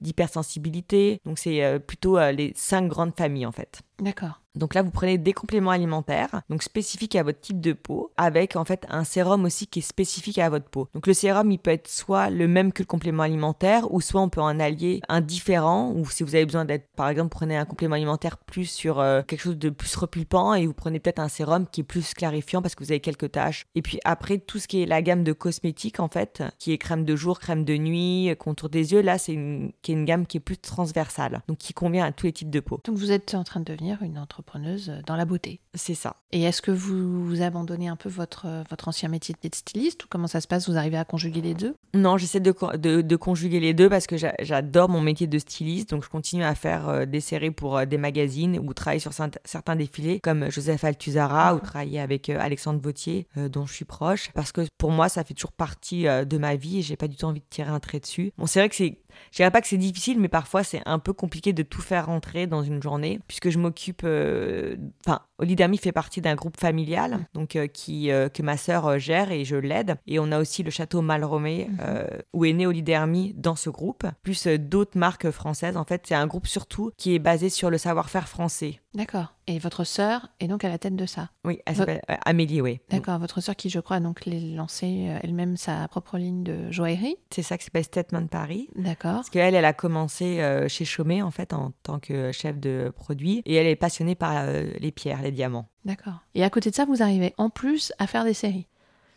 d'hypersensibilité. 0.00 1.20
Donc 1.24 1.38
c'est 1.38 1.64
euh, 1.64 1.78
plutôt 1.78 2.18
euh, 2.18 2.32
les 2.32 2.52
cinq 2.56 2.88
grandes 2.88 3.14
familles 3.16 3.46
en 3.46 3.52
fait. 3.52 3.80
D'accord. 4.00 4.40
Donc 4.58 4.74
là, 4.74 4.82
vous 4.82 4.90
prenez 4.90 5.18
des 5.18 5.32
compléments 5.32 5.70
alimentaires, 5.70 6.42
donc 6.50 6.62
spécifiques 6.62 7.16
à 7.16 7.22
votre 7.22 7.40
type 7.40 7.60
de 7.60 7.72
peau, 7.72 8.12
avec 8.16 8.56
en 8.56 8.64
fait 8.64 8.86
un 8.88 9.04
sérum 9.04 9.44
aussi 9.44 9.66
qui 9.66 9.78
est 9.78 9.82
spécifique 9.82 10.38
à 10.38 10.50
votre 10.50 10.68
peau. 10.68 10.88
Donc 10.94 11.06
le 11.06 11.14
sérum, 11.14 11.50
il 11.50 11.58
peut 11.58 11.70
être 11.70 11.88
soit 11.88 12.30
le 12.30 12.48
même 12.48 12.72
que 12.72 12.82
le 12.82 12.86
complément 12.86 13.22
alimentaire, 13.22 13.92
ou 13.92 14.00
soit 14.00 14.20
on 14.20 14.28
peut 14.28 14.40
en 14.40 14.60
allier 14.60 15.00
un 15.08 15.20
différent, 15.20 15.92
ou 15.94 16.08
si 16.10 16.22
vous 16.22 16.34
avez 16.34 16.44
besoin 16.44 16.64
d'être, 16.64 16.88
par 16.96 17.08
exemple, 17.08 17.30
prenez 17.30 17.56
un 17.56 17.64
complément 17.64 17.94
alimentaire 17.94 18.36
plus 18.38 18.66
sur 18.66 19.00
euh, 19.00 19.22
quelque 19.22 19.40
chose 19.40 19.58
de 19.58 19.70
plus 19.70 19.94
repulpant, 19.96 20.54
et 20.54 20.66
vous 20.66 20.74
prenez 20.74 21.00
peut-être 21.00 21.20
un 21.20 21.28
sérum 21.28 21.66
qui 21.70 21.82
est 21.82 21.84
plus 21.84 22.14
clarifiant 22.14 22.62
parce 22.62 22.74
que 22.74 22.84
vous 22.84 22.92
avez 22.92 23.00
quelques 23.00 23.32
taches. 23.32 23.66
Et 23.74 23.82
puis 23.82 24.00
après, 24.04 24.38
tout 24.38 24.58
ce 24.58 24.68
qui 24.68 24.82
est 24.82 24.86
la 24.86 25.02
gamme 25.02 25.24
de 25.24 25.32
cosmétiques, 25.32 26.00
en 26.00 26.08
fait, 26.08 26.42
qui 26.58 26.72
est 26.72 26.78
crème 26.78 27.04
de 27.04 27.16
jour, 27.16 27.38
crème 27.38 27.64
de 27.64 27.76
nuit, 27.76 28.30
contour 28.38 28.68
des 28.68 28.92
yeux, 28.92 29.02
là, 29.02 29.18
c'est 29.18 29.32
une, 29.32 29.72
qui 29.82 29.92
est 29.92 29.94
une 29.94 30.04
gamme 30.04 30.26
qui 30.26 30.38
est 30.38 30.40
plus 30.40 30.58
transversale, 30.58 31.42
donc 31.48 31.58
qui 31.58 31.72
convient 31.72 32.04
à 32.04 32.12
tous 32.12 32.26
les 32.26 32.32
types 32.32 32.50
de 32.50 32.60
peau. 32.60 32.80
Donc 32.84 32.96
vous 32.96 33.12
êtes 33.12 33.34
en 33.34 33.44
train 33.44 33.60
de 33.60 33.64
devenir 33.64 34.02
une 34.02 34.18
entrepreneuse 34.48 34.92
dans 35.06 35.16
la 35.16 35.24
beauté. 35.24 35.60
C'est 35.74 35.94
ça. 35.94 36.16
Et 36.32 36.42
est-ce 36.42 36.62
que 36.62 36.70
vous, 36.70 37.24
vous 37.24 37.42
abandonnez 37.42 37.88
un 37.88 37.96
peu 37.96 38.08
votre, 38.08 38.46
euh, 38.46 38.62
votre 38.70 38.88
ancien 38.88 39.08
métier 39.08 39.34
de 39.40 39.54
styliste 39.54 40.04
ou 40.04 40.06
comment 40.08 40.26
ça 40.26 40.40
se 40.40 40.46
passe? 40.48 40.68
Vous 40.68 40.76
arrivez 40.76 40.96
à 40.96 41.04
conjuguer 41.04 41.40
les 41.40 41.54
deux? 41.54 41.74
Non, 41.94 42.16
j'essaie 42.18 42.40
de, 42.40 42.54
de, 42.76 43.00
de 43.02 43.16
conjuguer 43.16 43.60
les 43.60 43.74
deux 43.74 43.88
parce 43.88 44.06
que 44.06 44.16
j'a- 44.16 44.34
j'adore 44.40 44.88
mon 44.88 45.00
métier 45.00 45.26
de 45.26 45.38
styliste. 45.38 45.90
Donc, 45.90 46.04
je 46.04 46.08
continue 46.08 46.44
à 46.44 46.54
faire 46.54 46.88
euh, 46.88 47.06
des 47.06 47.20
séries 47.20 47.50
pour 47.50 47.76
euh, 47.78 47.84
des 47.84 47.98
magazines 47.98 48.58
ou 48.58 48.74
travailler 48.74 49.00
sur 49.00 49.12
cert- 49.12 49.38
certains 49.44 49.76
défilés 49.76 50.20
comme 50.20 50.50
Joseph 50.50 50.84
Altuzara 50.84 51.54
ou 51.54 51.60
travailler 51.60 52.00
avec 52.00 52.28
euh, 52.28 52.38
Alexandre 52.40 52.80
Vautier, 52.80 53.26
euh, 53.36 53.48
dont 53.48 53.66
je 53.66 53.74
suis 53.74 53.84
proche. 53.84 54.30
Parce 54.34 54.52
que 54.52 54.62
pour 54.78 54.90
moi, 54.90 55.08
ça 55.08 55.24
fait 55.24 55.34
toujours 55.34 55.52
partie 55.52 56.06
euh, 56.08 56.24
de 56.24 56.38
ma 56.38 56.56
vie 56.56 56.78
et 56.78 56.82
j'ai 56.82 56.96
pas 56.96 57.08
du 57.08 57.16
tout 57.16 57.26
envie 57.26 57.40
de 57.40 57.46
tirer 57.50 57.70
un 57.70 57.80
trait 57.80 58.00
dessus. 58.00 58.32
Bon, 58.38 58.46
c'est 58.46 58.60
vrai 58.60 58.68
que 58.68 58.74
c'est. 58.76 58.98
Je 59.30 59.36
dirais 59.36 59.50
pas 59.50 59.60
que 59.60 59.68
c'est 59.68 59.76
difficile, 59.76 60.18
mais 60.20 60.28
parfois 60.28 60.62
c'est 60.62 60.82
un 60.86 60.98
peu 60.98 61.12
compliqué 61.12 61.52
de 61.52 61.62
tout 61.62 61.82
faire 61.82 62.06
rentrer 62.06 62.46
dans 62.46 62.62
une 62.62 62.82
journée, 62.82 63.20
puisque 63.26 63.50
je 63.50 63.58
m'occupe. 63.58 64.02
euh, 64.04 64.76
Enfin, 65.06 65.20
Olidermi 65.38 65.78
fait 65.78 65.92
partie 65.92 66.20
d'un 66.20 66.34
groupe 66.34 66.58
familial, 66.58 67.26
donc 67.34 67.56
euh, 67.56 67.66
qui 67.66 68.10
euh, 68.10 68.28
que 68.28 68.42
ma 68.42 68.56
sœur 68.56 68.98
gère 68.98 69.30
et 69.30 69.44
je 69.44 69.56
l'aide. 69.56 69.96
Et 70.06 70.18
on 70.18 70.32
a 70.32 70.38
aussi 70.40 70.62
le 70.62 70.70
château 70.70 71.00
Malromé, 71.00 71.70
euh, 71.80 72.06
où 72.32 72.44
est 72.44 72.52
né 72.52 72.66
Olidermi 72.66 73.34
dans 73.36 73.56
ce 73.56 73.70
groupe, 73.70 74.04
plus 74.22 74.46
d'autres 74.46 74.98
marques 74.98 75.30
françaises. 75.30 75.76
En 75.76 75.84
fait, 75.84 76.04
c'est 76.06 76.14
un 76.14 76.26
groupe 76.26 76.46
surtout 76.46 76.90
qui 76.96 77.14
est 77.14 77.18
basé 77.18 77.50
sur 77.50 77.70
le 77.70 77.78
savoir-faire 77.78 78.28
français. 78.28 78.80
D'accord. 78.94 79.34
Et 79.50 79.58
votre 79.58 79.82
sœur 79.82 80.28
est 80.40 80.46
donc 80.46 80.62
à 80.62 80.68
la 80.68 80.76
tête 80.76 80.94
de 80.94 81.06
ça 81.06 81.30
Oui, 81.42 81.60
elle 81.64 81.74
s'appelle 81.74 82.02
euh, 82.10 82.16
Amélie, 82.26 82.60
oui. 82.60 82.80
D'accord. 82.90 83.18
Votre 83.18 83.40
sœur 83.40 83.56
qui, 83.56 83.70
je 83.70 83.80
crois, 83.80 83.96
a 83.96 84.00
donc 84.00 84.26
lancé 84.26 85.06
euh, 85.08 85.18
elle-même 85.22 85.56
sa 85.56 85.88
propre 85.88 86.18
ligne 86.18 86.44
de 86.44 86.70
joaillerie 86.70 87.16
C'est 87.30 87.42
ça 87.42 87.56
qui 87.56 87.64
s'appelle 87.64 87.84
Statement 87.84 88.26
Paris. 88.26 88.68
D'accord. 88.76 89.14
Parce 89.14 89.30
qu'elle, 89.30 89.54
elle 89.54 89.64
a 89.64 89.72
commencé 89.72 90.40
euh, 90.40 90.68
chez 90.68 90.84
Chaumet, 90.84 91.22
en 91.22 91.30
fait, 91.30 91.54
en 91.54 91.72
tant 91.82 91.98
que 91.98 92.30
chef 92.30 92.58
de 92.58 92.92
produit. 92.94 93.40
Et 93.46 93.54
elle 93.54 93.66
est 93.66 93.74
passionnée 93.74 94.14
par 94.14 94.34
euh, 94.36 94.70
les 94.80 94.92
pierres, 94.92 95.22
les 95.22 95.32
diamants. 95.32 95.70
D'accord. 95.86 96.20
Et 96.34 96.44
à 96.44 96.50
côté 96.50 96.68
de 96.68 96.74
ça, 96.74 96.84
vous 96.84 97.02
arrivez 97.02 97.32
en 97.38 97.48
plus 97.48 97.94
à 97.98 98.06
faire 98.06 98.24
des 98.24 98.34
séries. 98.34 98.68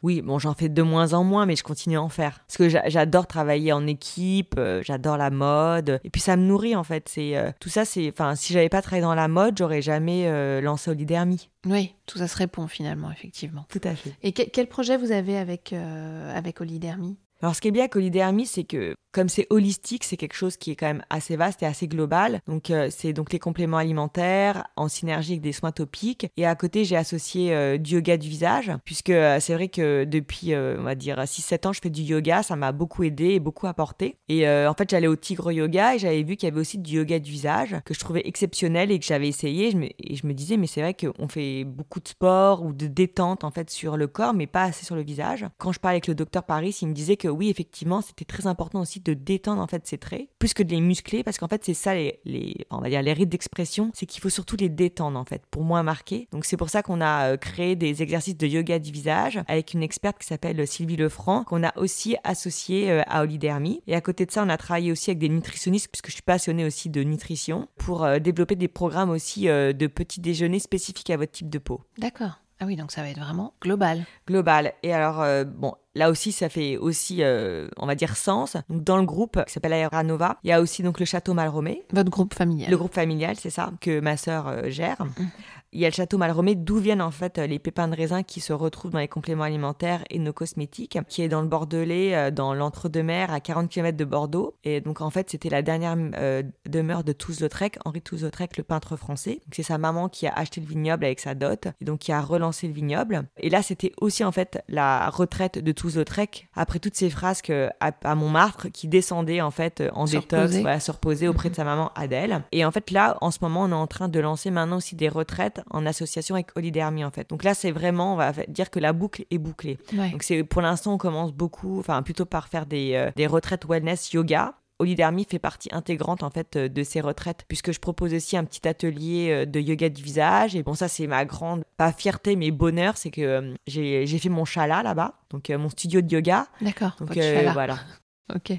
Oui, 0.03 0.21
bon, 0.21 0.39
j'en 0.39 0.53
fais 0.53 0.67
de 0.69 0.81
moins 0.81 1.13
en 1.13 1.23
moins, 1.23 1.45
mais 1.45 1.55
je 1.55 1.63
continue 1.63 1.97
à 1.97 2.01
en 2.01 2.09
faire. 2.09 2.39
Parce 2.47 2.57
que 2.57 2.69
j'a- 2.69 2.89
j'adore 2.89 3.27
travailler 3.27 3.71
en 3.71 3.85
équipe, 3.85 4.55
euh, 4.57 4.81
j'adore 4.83 5.17
la 5.17 5.29
mode. 5.29 5.99
Et 6.03 6.09
puis 6.09 6.21
ça 6.21 6.35
me 6.37 6.43
nourrit, 6.43 6.75
en 6.75 6.83
fait. 6.83 7.07
C'est 7.07 7.37
euh, 7.37 7.51
Tout 7.59 7.69
ça, 7.69 7.85
c'est... 7.85 8.09
Enfin, 8.11 8.33
si 8.35 8.51
j'avais 8.53 8.69
pas 8.69 8.81
travaillé 8.81 9.03
dans 9.03 9.13
la 9.15 9.27
mode, 9.27 9.57
j'aurais 9.57 9.81
jamais 9.83 10.27
euh, 10.27 10.59
lancé 10.61 10.89
Olidermi. 10.89 11.49
Oui, 11.67 11.93
tout 12.07 12.17
ça 12.17 12.27
se 12.27 12.35
répond 12.37 12.67
finalement, 12.67 13.11
effectivement. 13.11 13.65
Tout 13.69 13.81
à 13.83 13.93
fait. 13.95 14.13
Et 14.23 14.31
que- 14.31 14.49
quel 14.49 14.67
projet 14.67 14.97
vous 14.97 15.11
avez 15.11 15.37
avec, 15.37 15.71
euh, 15.73 16.35
avec 16.35 16.61
Olidermi? 16.61 17.17
Alors, 17.41 17.55
ce 17.55 17.61
qui 17.61 17.69
est 17.69 17.71
bien 17.71 17.83
avec 17.83 17.95
Olidermi, 17.95 18.45
c'est 18.45 18.63
que 18.63 18.95
comme 19.11 19.27
c'est 19.27 19.47
holistique, 19.49 20.05
c'est 20.05 20.15
quelque 20.15 20.35
chose 20.35 20.55
qui 20.55 20.71
est 20.71 20.75
quand 20.77 20.85
même 20.85 21.03
assez 21.09 21.35
vaste 21.35 21.61
et 21.63 21.65
assez 21.65 21.87
global. 21.87 22.39
Donc, 22.47 22.69
euh, 22.69 22.87
c'est 22.89 23.11
donc 23.11 23.33
les 23.33 23.39
compléments 23.39 23.75
alimentaires 23.77 24.67
en 24.77 24.87
synergie 24.87 25.33
avec 25.33 25.41
des 25.41 25.51
soins 25.51 25.73
topiques. 25.73 26.27
Et 26.37 26.45
à 26.45 26.55
côté, 26.55 26.85
j'ai 26.85 26.95
associé 26.95 27.53
euh, 27.53 27.77
du 27.77 27.95
yoga 27.95 28.15
du 28.15 28.29
visage, 28.29 28.71
puisque 28.85 29.09
euh, 29.09 29.39
c'est 29.41 29.53
vrai 29.53 29.67
que 29.67 30.05
depuis, 30.05 30.55
on 30.55 30.83
va 30.83 30.95
dire, 30.95 31.17
6-7 31.19 31.67
ans, 31.67 31.73
je 31.73 31.81
fais 31.81 31.89
du 31.89 32.03
yoga. 32.03 32.41
Ça 32.43 32.55
m'a 32.55 32.71
beaucoup 32.71 33.03
aidé 33.03 33.31
et 33.31 33.39
beaucoup 33.39 33.67
apporté. 33.67 34.15
Et 34.29 34.47
en 34.47 34.73
fait, 34.73 34.89
j'allais 34.89 35.07
au 35.07 35.15
Tigre 35.15 35.51
Yoga 35.51 35.95
et 35.95 35.99
j'avais 35.99 36.23
vu 36.23 36.35
qu'il 36.35 36.47
y 36.47 36.51
avait 36.51 36.61
aussi 36.61 36.77
du 36.77 36.95
yoga 36.95 37.19
du 37.19 37.31
visage 37.31 37.75
que 37.85 37.93
je 37.93 37.99
trouvais 37.99 38.21
exceptionnel 38.25 38.91
et 38.91 38.99
que 38.99 39.05
j'avais 39.05 39.27
essayé. 39.27 39.71
Je 39.71 39.77
me- 39.77 39.89
et 39.99 40.15
je 40.15 40.25
me 40.25 40.33
disais, 40.33 40.57
mais 40.57 40.67
c'est 40.67 40.81
vrai 40.81 40.93
qu'on 40.93 41.27
fait 41.27 41.63
beaucoup 41.65 41.99
de 41.99 42.07
sport 42.07 42.63
ou 42.63 42.71
de 42.73 42.87
détente 42.87 43.43
en 43.43 43.51
fait 43.51 43.69
sur 43.69 43.97
le 43.97 44.07
corps, 44.07 44.33
mais 44.33 44.47
pas 44.47 44.63
assez 44.63 44.85
sur 44.85 44.95
le 44.95 45.03
visage. 45.03 45.45
Quand 45.57 45.71
je 45.71 45.79
parlais 45.79 45.95
avec 45.95 46.07
le 46.07 46.15
docteur 46.15 46.43
Paris, 46.43 46.77
il 46.81 46.87
me 46.87 46.93
disait 46.93 47.17
que 47.17 47.27
oui, 47.31 47.49
effectivement, 47.49 48.01
c'était 48.01 48.25
très 48.25 48.47
important 48.47 48.81
aussi 48.81 48.99
de 48.99 49.13
détendre 49.13 49.61
en 49.61 49.67
fait 49.67 49.85
ses 49.87 49.97
traits, 49.97 50.27
plus 50.39 50.53
que 50.53 50.63
de 50.63 50.69
les 50.71 50.81
muscler, 50.81 51.23
parce 51.23 51.37
qu'en 51.37 51.47
fait, 51.47 51.63
c'est 51.65 51.73
ça 51.73 51.95
les, 51.95 52.19
les- 52.25 52.65
on 52.69 52.77
va 52.79 52.89
dire 52.89 53.01
les 53.01 53.13
rites 53.13 53.29
d'expression, 53.29 53.91
c'est 53.93 54.05
qu'il 54.05 54.21
faut 54.21 54.29
surtout 54.29 54.55
les 54.57 54.69
détendre 54.69 55.17
en 55.19 55.25
fait 55.25 55.41
pour 55.49 55.63
moins 55.63 55.83
marquer. 55.83 56.27
Donc 56.31 56.45
c'est 56.45 56.57
pour 56.57 56.69
ça 56.69 56.83
qu'on 56.83 57.01
a 57.01 57.31
euh, 57.33 57.37
créé 57.37 57.75
des 57.75 58.01
exercices 58.03 58.37
de 58.37 58.47
yoga 58.47 58.79
du 58.79 58.91
visage 58.91 59.39
avec 59.47 59.73
une 59.73 59.83
experte 59.83 60.19
qui 60.19 60.27
s'appelle 60.27 60.67
Sylvie 60.67 60.97
Lefranc, 60.97 61.43
qu'on 61.45 61.63
a 61.63 61.77
aussi 61.77 62.15
associée 62.23 62.91
euh, 62.91 63.01
à 63.07 63.23
Olidermi. 63.23 63.81
Et 63.87 63.95
à 63.95 64.01
côté 64.01 64.25
de 64.25 64.31
ça, 64.31 64.43
on 64.43 64.49
a 64.49 64.57
travaillé 64.57 64.91
aussi 64.91 65.09
avec 65.09 65.19
des 65.19 65.29
nutritionnistes, 65.29 65.87
puisque 65.91 66.07
je 66.07 66.13
suis 66.13 66.21
passionnée 66.21 66.65
aussi 66.65 66.89
de 66.89 67.03
nutrition, 67.03 67.67
pour 67.77 68.03
euh, 68.03 68.19
développer 68.19 68.55
des 68.55 68.67
programmes 68.67 69.09
aussi 69.09 69.43
de 69.45 69.87
petits 69.87 70.19
déjeuners 70.21 70.59
spécifiques 70.59 71.09
à 71.09 71.17
votre 71.17 71.31
type 71.31 71.49
de 71.49 71.57
peau 71.57 71.81
D'accord. 71.97 72.39
Ah 72.63 72.67
oui, 72.67 72.75
donc 72.75 72.91
ça 72.91 73.01
va 73.01 73.09
être 73.09 73.19
vraiment 73.19 73.53
global. 73.59 74.05
global. 74.27 74.73
Et 74.83 74.93
alors, 74.93 75.19
euh, 75.21 75.43
bon, 75.43 75.73
là 75.95 76.11
aussi, 76.11 76.31
ça 76.31 76.47
fait 76.47 76.77
aussi, 76.77 77.23
euh, 77.23 77.67
on 77.77 77.87
va 77.87 77.95
dire, 77.95 78.15
sens. 78.15 78.55
Donc, 78.69 78.83
dans 78.83 78.97
le 78.97 79.03
groupe 79.05 79.43
qui 79.45 79.51
s'appelle 79.51 79.73
Aeranova, 79.73 80.37
il 80.43 80.51
y 80.51 80.53
a 80.53 80.61
aussi 80.61 80.83
donc 80.83 80.99
le 80.99 81.05
château 81.07 81.33
Malromé, 81.33 81.83
Votre 81.91 82.11
groupe 82.11 82.35
familial. 82.35 82.69
le 82.69 82.77
groupe 82.77 82.93
familial, 82.93 83.35
c'est 83.35 83.49
ça, 83.49 83.71
que 83.81 83.99
ma 83.99 84.15
sœur 84.15 84.47
euh, 84.47 84.69
gère. 84.69 85.03
Mhm. 85.03 85.29
Il 85.73 85.79
y 85.79 85.85
a 85.85 85.89
le 85.89 85.93
château 85.93 86.17
Malromé, 86.17 86.55
d'où 86.55 86.77
viennent 86.77 87.01
en 87.01 87.11
fait 87.11 87.37
les 87.37 87.57
pépins 87.57 87.87
de 87.87 87.95
raisin 87.95 88.23
qui 88.23 88.41
se 88.41 88.51
retrouvent 88.51 88.91
dans 88.91 88.99
les 88.99 89.07
compléments 89.07 89.45
alimentaires 89.45 90.03
et 90.09 90.19
nos 90.19 90.33
cosmétiques, 90.33 90.97
qui 91.07 91.21
est 91.21 91.29
dans 91.29 91.41
le 91.41 91.47
Bordelais, 91.47 92.13
euh, 92.13 92.29
dans 92.29 92.53
l'entre-deux-mer, 92.53 93.31
à 93.31 93.39
40 93.39 93.69
km 93.69 93.97
de 93.97 94.03
Bordeaux. 94.03 94.57
Et 94.65 94.81
donc 94.81 94.99
en 94.99 95.09
fait, 95.09 95.29
c'était 95.29 95.49
la 95.49 95.61
dernière 95.61 95.95
euh, 96.17 96.43
demeure 96.67 97.05
de 97.05 97.13
Toulouse-Lautrec, 97.13 97.79
Henri 97.85 98.01
Toulouse-Lautrec, 98.01 98.57
le 98.57 98.63
peintre 98.63 98.97
français. 98.97 99.39
C'est 99.53 99.63
sa 99.63 99.77
maman 99.77 100.09
qui 100.09 100.27
a 100.27 100.33
acheté 100.33 100.59
le 100.59 100.67
vignoble 100.67 101.05
avec 101.05 101.21
sa 101.21 101.35
dot, 101.35 101.67
et 101.79 101.85
donc 101.85 101.99
qui 101.99 102.11
a 102.11 102.19
relancé 102.19 102.67
le 102.67 102.73
vignoble. 102.73 103.23
Et 103.37 103.49
là, 103.49 103.61
c'était 103.61 103.93
aussi 104.01 104.25
en 104.25 104.33
fait 104.33 104.61
la 104.67 105.09
retraite 105.09 105.57
de 105.57 105.71
Toulouse-Lautrec, 105.71 106.49
après 106.53 106.79
toutes 106.79 106.95
ces 106.95 107.09
frasques 107.09 107.49
euh, 107.49 107.69
à, 107.79 107.91
à 108.03 108.15
Montmartre, 108.15 108.67
qui 108.73 108.89
descendaient 108.89 109.39
en 109.39 109.51
fait 109.51 109.81
en 109.93 110.05
Se 110.05 110.17
détox, 110.17 110.33
reposer. 110.33 110.61
voilà, 110.61 110.79
se 110.81 110.91
reposer 110.91 111.27
auprès 111.29 111.49
de 111.49 111.55
sa 111.55 111.63
maman 111.63 111.91
Adèle. 111.95 112.43
Et 112.51 112.65
en 112.65 112.71
fait, 112.71 112.91
là, 112.91 113.17
en 113.21 113.31
ce 113.31 113.39
moment, 113.41 113.63
on 113.63 113.69
est 113.69 113.73
en 113.73 113.87
train 113.87 114.09
de 114.09 114.19
lancer 114.19 114.51
maintenant 114.51 114.77
aussi 114.77 114.97
des 114.97 115.07
retraites 115.07 115.60
en 115.69 115.85
association 115.85 116.35
avec 116.35 116.47
Olidermi, 116.55 117.03
en 117.03 117.11
fait. 117.11 117.29
Donc 117.29 117.43
là, 117.43 117.53
c'est 117.53 117.71
vraiment, 117.71 118.13
on 118.13 118.17
va 118.17 118.33
dire 118.47 118.69
que 118.69 118.79
la 118.79 118.93
boucle 118.93 119.25
est 119.31 119.37
bouclée. 119.37 119.77
Ouais. 119.93 120.09
Donc 120.09 120.23
c'est 120.23 120.43
pour 120.43 120.61
l'instant, 120.61 120.93
on 120.93 120.97
commence 120.97 121.31
beaucoup, 121.33 121.79
enfin 121.79 122.01
plutôt 122.01 122.25
par 122.25 122.47
faire 122.47 122.65
des, 122.65 122.93
euh, 122.95 123.11
des 123.15 123.27
retraites 123.27 123.65
wellness 123.65 124.11
yoga 124.13 124.55
Olidermie 124.79 125.27
fait 125.29 125.37
partie 125.37 125.69
intégrante 125.71 126.23
en 126.23 126.31
fait 126.31 126.57
de 126.57 126.83
ces 126.83 127.01
retraites, 127.01 127.45
puisque 127.47 127.71
je 127.71 127.79
propose 127.79 128.15
aussi 128.15 128.35
un 128.35 128.43
petit 128.43 128.67
atelier 128.67 129.45
de 129.45 129.59
yoga 129.59 129.89
du 129.89 130.01
visage. 130.01 130.55
Et 130.55 130.63
bon, 130.63 130.73
ça 130.73 130.87
c'est 130.87 131.05
ma 131.05 131.23
grande, 131.23 131.63
pas 131.77 131.91
fierté, 131.91 132.35
mais 132.35 132.49
bonheur, 132.49 132.97
c'est 132.97 133.11
que 133.11 133.53
j'ai 133.67 134.17
fait 134.17 134.29
mon 134.29 134.43
chala 134.43 134.81
là-bas, 134.81 135.19
donc 135.29 135.49
mon 135.49 135.69
studio 135.69 136.01
de 136.01 136.11
yoga. 136.11 136.47
D'accord. 136.61 136.95
Donc 136.99 137.15
voilà. 137.53 137.77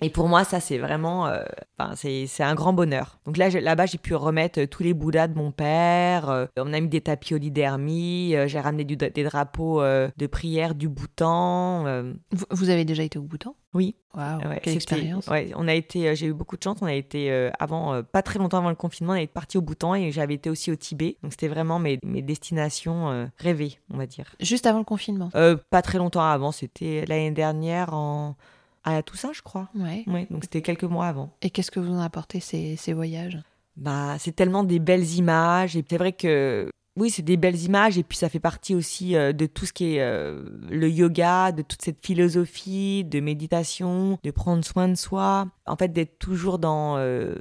Et 0.00 0.10
pour 0.10 0.28
moi, 0.28 0.44
ça, 0.44 0.60
c'est 0.60 0.78
vraiment, 0.78 1.26
euh, 1.26 1.44
c'est 1.94 2.42
un 2.42 2.54
grand 2.54 2.72
bonheur. 2.72 3.18
Donc 3.26 3.36
là, 3.36 3.48
là-bas, 3.48 3.86
j'ai 3.86 3.98
pu 3.98 4.14
remettre 4.14 4.60
euh, 4.60 4.66
tous 4.66 4.82
les 4.82 4.94
bouddhas 4.94 5.28
de 5.28 5.34
mon 5.36 5.50
père. 5.50 6.28
Euh, 6.30 6.46
on 6.56 6.72
a 6.72 6.80
mis 6.80 6.88
des 6.88 7.00
tapis 7.00 7.34
olidermie. 7.34 8.34
j'ai 8.46 8.60
ramené 8.60 8.84
des 8.84 9.24
drapeaux 9.24 9.82
de 9.82 10.26
prière 10.26 10.74
du 10.74 10.88
Bhoutan. 10.88 11.84
Vous, 12.50 12.70
avez 12.70 12.84
déjà 12.84 13.02
été 13.02 13.18
au 13.18 13.22
Bhoutan? 13.22 13.56
Oui. 13.74 13.96
Waouh, 14.14 14.40
quelle 14.62 14.74
expérience. 14.74 15.26
Ouais, 15.28 15.52
on 15.56 15.66
a 15.66 15.72
été, 15.72 16.14
j'ai 16.14 16.26
eu 16.26 16.34
beaucoup 16.34 16.58
de 16.58 16.62
chance. 16.62 16.78
On 16.82 16.86
a 16.86 16.94
été 16.94 17.50
avant, 17.58 18.02
pas 18.02 18.22
très 18.22 18.38
longtemps 18.38 18.58
avant 18.58 18.68
le 18.68 18.74
confinement, 18.74 19.14
on 19.14 19.16
est 19.16 19.26
parti 19.26 19.56
au 19.56 19.62
Bhoutan 19.62 19.94
et 19.94 20.12
j'avais 20.12 20.34
été 20.34 20.50
aussi 20.50 20.70
au 20.70 20.76
Tibet. 20.76 21.16
Donc 21.22 21.32
c'était 21.32 21.48
vraiment 21.48 21.78
mes, 21.78 21.98
mes 22.04 22.22
destinations 22.22 23.30
rêvées, 23.38 23.78
on 23.92 23.96
va 23.96 24.06
dire. 24.06 24.34
Juste 24.40 24.66
avant 24.66 24.78
le 24.78 24.84
confinement? 24.84 25.30
Pas 25.70 25.82
très 25.82 25.98
longtemps 25.98 26.22
avant. 26.22 26.52
C'était 26.52 27.04
l'année 27.06 27.30
dernière 27.30 27.94
en 27.94 28.36
à 28.84 29.02
Toussaint, 29.02 29.32
je 29.32 29.42
crois. 29.42 29.68
Ouais. 29.74 30.04
ouais 30.06 30.26
donc 30.30 30.44
c'était 30.44 30.62
quelques 30.62 30.84
mois 30.84 31.06
avant. 31.06 31.30
Et 31.42 31.50
qu'est-ce 31.50 31.70
que 31.70 31.80
vous 31.80 31.92
en 31.92 32.00
apportez 32.00 32.40
ces, 32.40 32.76
ces 32.76 32.92
voyages? 32.92 33.38
Bah, 33.76 34.16
c'est 34.18 34.36
tellement 34.36 34.64
des 34.64 34.78
belles 34.78 35.14
images 35.14 35.76
et 35.76 35.84
c'est 35.88 35.98
vrai 35.98 36.12
que 36.12 36.68
oui, 36.96 37.08
c'est 37.10 37.22
des 37.22 37.38
belles 37.38 37.62
images 37.62 37.96
et 37.96 38.02
puis 38.02 38.18
ça 38.18 38.28
fait 38.28 38.38
partie 38.40 38.74
aussi 38.74 39.16
euh, 39.16 39.32
de 39.32 39.46
tout 39.46 39.64
ce 39.64 39.72
qui 39.72 39.94
est 39.94 40.02
euh, 40.02 40.44
le 40.68 40.90
yoga, 40.90 41.50
de 41.50 41.62
toute 41.62 41.80
cette 41.80 42.04
philosophie 42.04 43.04
de 43.04 43.20
méditation, 43.20 44.18
de 44.22 44.30
prendre 44.30 44.62
soin 44.62 44.88
de 44.88 44.94
soi, 44.94 45.48
en 45.66 45.76
fait 45.76 45.88
d'être 45.88 46.18
toujours 46.18 46.58
dans 46.58 46.96
euh, 46.98 47.34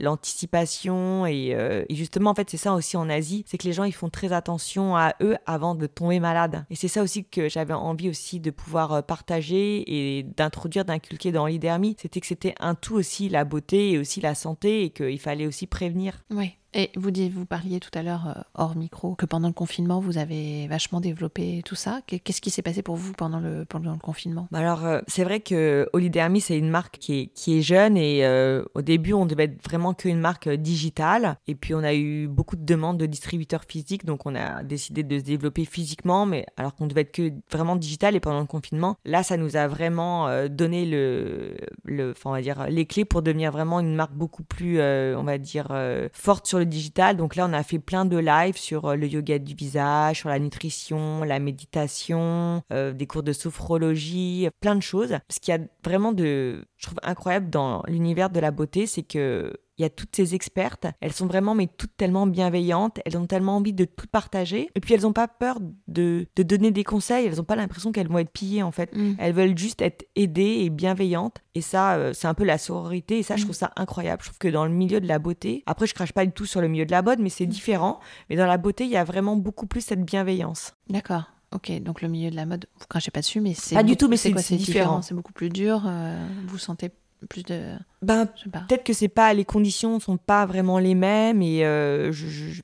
l'anticipation 0.00 1.26
et, 1.26 1.56
et, 1.88 1.94
justement 1.94 2.30
en 2.30 2.34
fait 2.34 2.50
c'est 2.50 2.56
ça 2.56 2.74
aussi 2.74 2.96
en 2.96 3.08
Asie, 3.08 3.44
c'est 3.46 3.58
que 3.58 3.64
les 3.64 3.72
gens 3.72 3.84
ils 3.84 3.92
font 3.92 4.10
très 4.10 4.32
attention 4.32 4.96
à 4.96 5.14
eux 5.22 5.36
avant 5.46 5.74
de 5.74 5.86
tomber 5.86 6.20
malade 6.20 6.64
et 6.70 6.74
c'est 6.74 6.88
ça 6.88 7.02
aussi 7.02 7.24
que 7.24 7.48
j'avais 7.48 7.74
envie 7.74 8.08
aussi 8.08 8.40
de 8.40 8.50
pouvoir 8.50 9.04
partager 9.04 9.84
et 9.86 10.22
d'introduire, 10.22 10.84
d'inculquer 10.84 11.32
dans 11.32 11.46
l'Idermi, 11.46 11.96
c'était 12.00 12.20
que 12.20 12.26
c'était 12.26 12.54
un 12.60 12.74
tout 12.74 12.94
aussi 12.94 13.28
la 13.28 13.44
beauté 13.44 13.92
et 13.92 13.98
aussi 13.98 14.20
la 14.20 14.34
santé 14.34 14.84
et 14.84 14.90
qu'il 14.90 15.20
fallait 15.20 15.46
aussi 15.46 15.66
prévenir. 15.66 16.24
Oui. 16.30 16.56
Et 16.76 16.90
vous, 16.96 17.10
vous 17.32 17.46
parliez 17.46 17.78
tout 17.78 17.96
à 17.96 18.02
l'heure, 18.02 18.26
euh, 18.26 18.40
hors 18.54 18.74
micro, 18.74 19.14
que 19.14 19.26
pendant 19.26 19.46
le 19.46 19.54
confinement, 19.54 20.00
vous 20.00 20.18
avez 20.18 20.66
vachement 20.66 21.00
développé 21.00 21.62
tout 21.64 21.76
ça. 21.76 22.00
Qu'est-ce 22.06 22.40
qui 22.40 22.50
s'est 22.50 22.62
passé 22.62 22.82
pour 22.82 22.96
vous 22.96 23.12
pendant 23.12 23.38
le, 23.38 23.64
pendant 23.64 23.92
le 23.92 23.98
confinement? 23.98 24.48
Bah 24.50 24.58
Alors, 24.58 24.84
euh, 24.84 25.00
c'est 25.06 25.22
vrai 25.22 25.38
que 25.38 25.88
Olidermi, 25.92 26.40
c'est 26.40 26.58
une 26.58 26.70
marque 26.70 26.98
qui 26.98 27.20
est, 27.20 27.26
qui 27.26 27.43
est 27.52 27.62
jeune 27.62 27.96
et 27.96 28.24
euh, 28.24 28.64
au 28.74 28.82
début, 28.82 29.12
on 29.12 29.26
devait 29.26 29.44
être 29.44 29.62
vraiment 29.62 29.94
qu'une 29.94 30.18
marque 30.18 30.48
digitale. 30.48 31.36
Et 31.46 31.54
puis, 31.54 31.74
on 31.74 31.84
a 31.84 31.94
eu 31.94 32.26
beaucoup 32.26 32.56
de 32.56 32.64
demandes 32.64 32.98
de 32.98 33.06
distributeurs 33.06 33.64
physiques, 33.68 34.04
donc 34.04 34.26
on 34.26 34.34
a 34.34 34.62
décidé 34.62 35.02
de 35.02 35.18
se 35.18 35.24
développer 35.24 35.64
physiquement, 35.64 36.26
mais 36.26 36.46
alors 36.56 36.74
qu'on 36.74 36.86
devait 36.86 37.02
être 37.02 37.12
que 37.12 37.32
vraiment 37.50 37.76
digital. 37.76 38.16
Et 38.16 38.20
pendant 38.20 38.40
le 38.40 38.46
confinement, 38.46 38.96
là, 39.04 39.22
ça 39.22 39.36
nous 39.36 39.56
a 39.56 39.68
vraiment 39.68 40.28
donné 40.48 40.86
le, 40.86 41.56
le, 41.84 42.14
on 42.24 42.32
va 42.32 42.40
dire, 42.40 42.66
les 42.68 42.86
clés 42.86 43.04
pour 43.04 43.22
devenir 43.22 43.52
vraiment 43.52 43.80
une 43.80 43.94
marque 43.94 44.14
beaucoup 44.14 44.42
plus, 44.42 44.80
on 44.80 45.22
va 45.22 45.38
dire, 45.38 45.68
forte 46.12 46.46
sur 46.46 46.58
le 46.58 46.66
digital. 46.66 47.16
Donc 47.16 47.36
là, 47.36 47.46
on 47.48 47.52
a 47.52 47.62
fait 47.62 47.78
plein 47.78 48.04
de 48.04 48.16
lives 48.16 48.56
sur 48.56 48.86
euh, 48.86 48.96
le 48.96 49.06
yoga 49.06 49.38
du 49.38 49.54
visage, 49.54 50.20
sur 50.20 50.28
la 50.28 50.38
nutrition, 50.38 51.22
la 51.24 51.38
méditation, 51.38 52.62
euh, 52.72 52.92
des 52.92 53.06
cours 53.06 53.22
de 53.22 53.32
sophrologie, 53.32 54.48
plein 54.60 54.74
de 54.76 54.82
choses. 54.82 55.16
Ce 55.28 55.40
qu'il 55.40 55.54
y 55.54 55.56
a 55.56 55.60
vraiment 55.84 56.12
de, 56.12 56.64
je 56.84 56.88
trouve 56.90 57.00
incroyable 57.02 57.48
dans 57.48 57.82
l'univers 57.88 58.28
de 58.28 58.40
la 58.40 58.50
beauté, 58.50 58.86
c'est 58.86 59.02
que 59.02 59.52
il 59.78 59.82
y 59.82 59.84
a 59.84 59.90
toutes 59.90 60.14
ces 60.14 60.36
expertes, 60.36 60.86
elles 61.00 61.12
sont 61.12 61.26
vraiment 61.26 61.54
mais 61.56 61.66
toutes 61.66 61.96
tellement 61.96 62.28
bienveillantes, 62.28 63.00
elles 63.04 63.16
ont 63.16 63.26
tellement 63.26 63.56
envie 63.56 63.72
de 63.72 63.84
tout 63.84 64.06
partager, 64.06 64.70
et 64.74 64.80
puis 64.80 64.94
elles 64.94 65.00
n'ont 65.00 65.12
pas 65.12 65.26
peur 65.26 65.58
de, 65.88 66.28
de, 66.36 66.42
donner 66.44 66.70
des 66.70 66.84
conseils, 66.84 67.26
elles 67.26 67.38
n'ont 67.38 67.44
pas 67.44 67.56
l'impression 67.56 67.90
qu'elles 67.90 68.06
vont 68.06 68.18
être 68.18 68.30
pillées 68.30 68.62
en 68.62 68.70
fait. 68.70 68.94
Mm. 68.94 69.14
Elles 69.18 69.32
veulent 69.32 69.58
juste 69.58 69.82
être 69.82 70.06
aidées 70.14 70.60
et 70.60 70.70
bienveillantes, 70.70 71.38
et 71.56 71.60
ça, 71.60 71.94
euh, 71.94 72.12
c'est 72.12 72.28
un 72.28 72.34
peu 72.34 72.44
la 72.44 72.58
sororité, 72.58 73.18
et 73.18 73.22
ça, 73.24 73.34
je 73.34 73.42
mm. 73.42 73.44
trouve 73.46 73.56
ça 73.56 73.72
incroyable. 73.76 74.22
Je 74.22 74.28
trouve 74.28 74.38
que 74.38 74.48
dans 74.48 74.64
le 74.64 74.72
milieu 74.72 75.00
de 75.00 75.08
la 75.08 75.18
beauté, 75.18 75.64
après, 75.66 75.86
je 75.86 75.94
crache 75.94 76.12
pas 76.12 76.24
du 76.24 76.32
tout 76.32 76.46
sur 76.46 76.60
le 76.60 76.68
milieu 76.68 76.86
de 76.86 76.92
la 76.92 77.02
mode, 77.02 77.18
mais 77.18 77.30
c'est 77.30 77.46
mm. 77.46 77.50
différent, 77.50 77.98
mais 78.30 78.36
dans 78.36 78.46
la 78.46 78.58
beauté, 78.58 78.84
il 78.84 78.90
y 78.90 78.96
a 78.96 79.04
vraiment 79.04 79.34
beaucoup 79.34 79.66
plus 79.66 79.80
cette 79.80 80.04
bienveillance. 80.04 80.74
D'accord. 80.88 81.33
Ok, 81.54 81.70
donc 81.80 82.02
le 82.02 82.08
milieu 82.08 82.30
de 82.30 82.36
la 82.36 82.46
mode, 82.46 82.66
vous 82.80 82.86
crachez 82.86 83.12
pas 83.12 83.20
dessus, 83.20 83.40
mais 83.40 83.54
c'est. 83.54 83.76
Pas 83.76 83.84
du 83.84 83.96
tout, 83.96 84.08
mais 84.08 84.16
c'est 84.16 84.32
différent. 84.56 85.02
C'est 85.02 85.14
beaucoup 85.14 85.32
plus 85.32 85.48
dur. 85.48 85.84
Euh, 85.86 86.26
vous 86.46 86.58
sentez 86.58 86.90
plus 87.28 87.44
de. 87.44 87.74
Ben, 88.04 88.26
peut-être 88.26 88.84
que 88.84 88.92
c'est 88.92 89.08
pas 89.08 89.32
les 89.34 89.44
conditions 89.44 89.98
sont 90.00 90.16
pas 90.16 90.46
vraiment 90.46 90.78
les 90.78 90.94
mêmes 90.94 91.42
et 91.42 91.64
euh, 91.64 92.12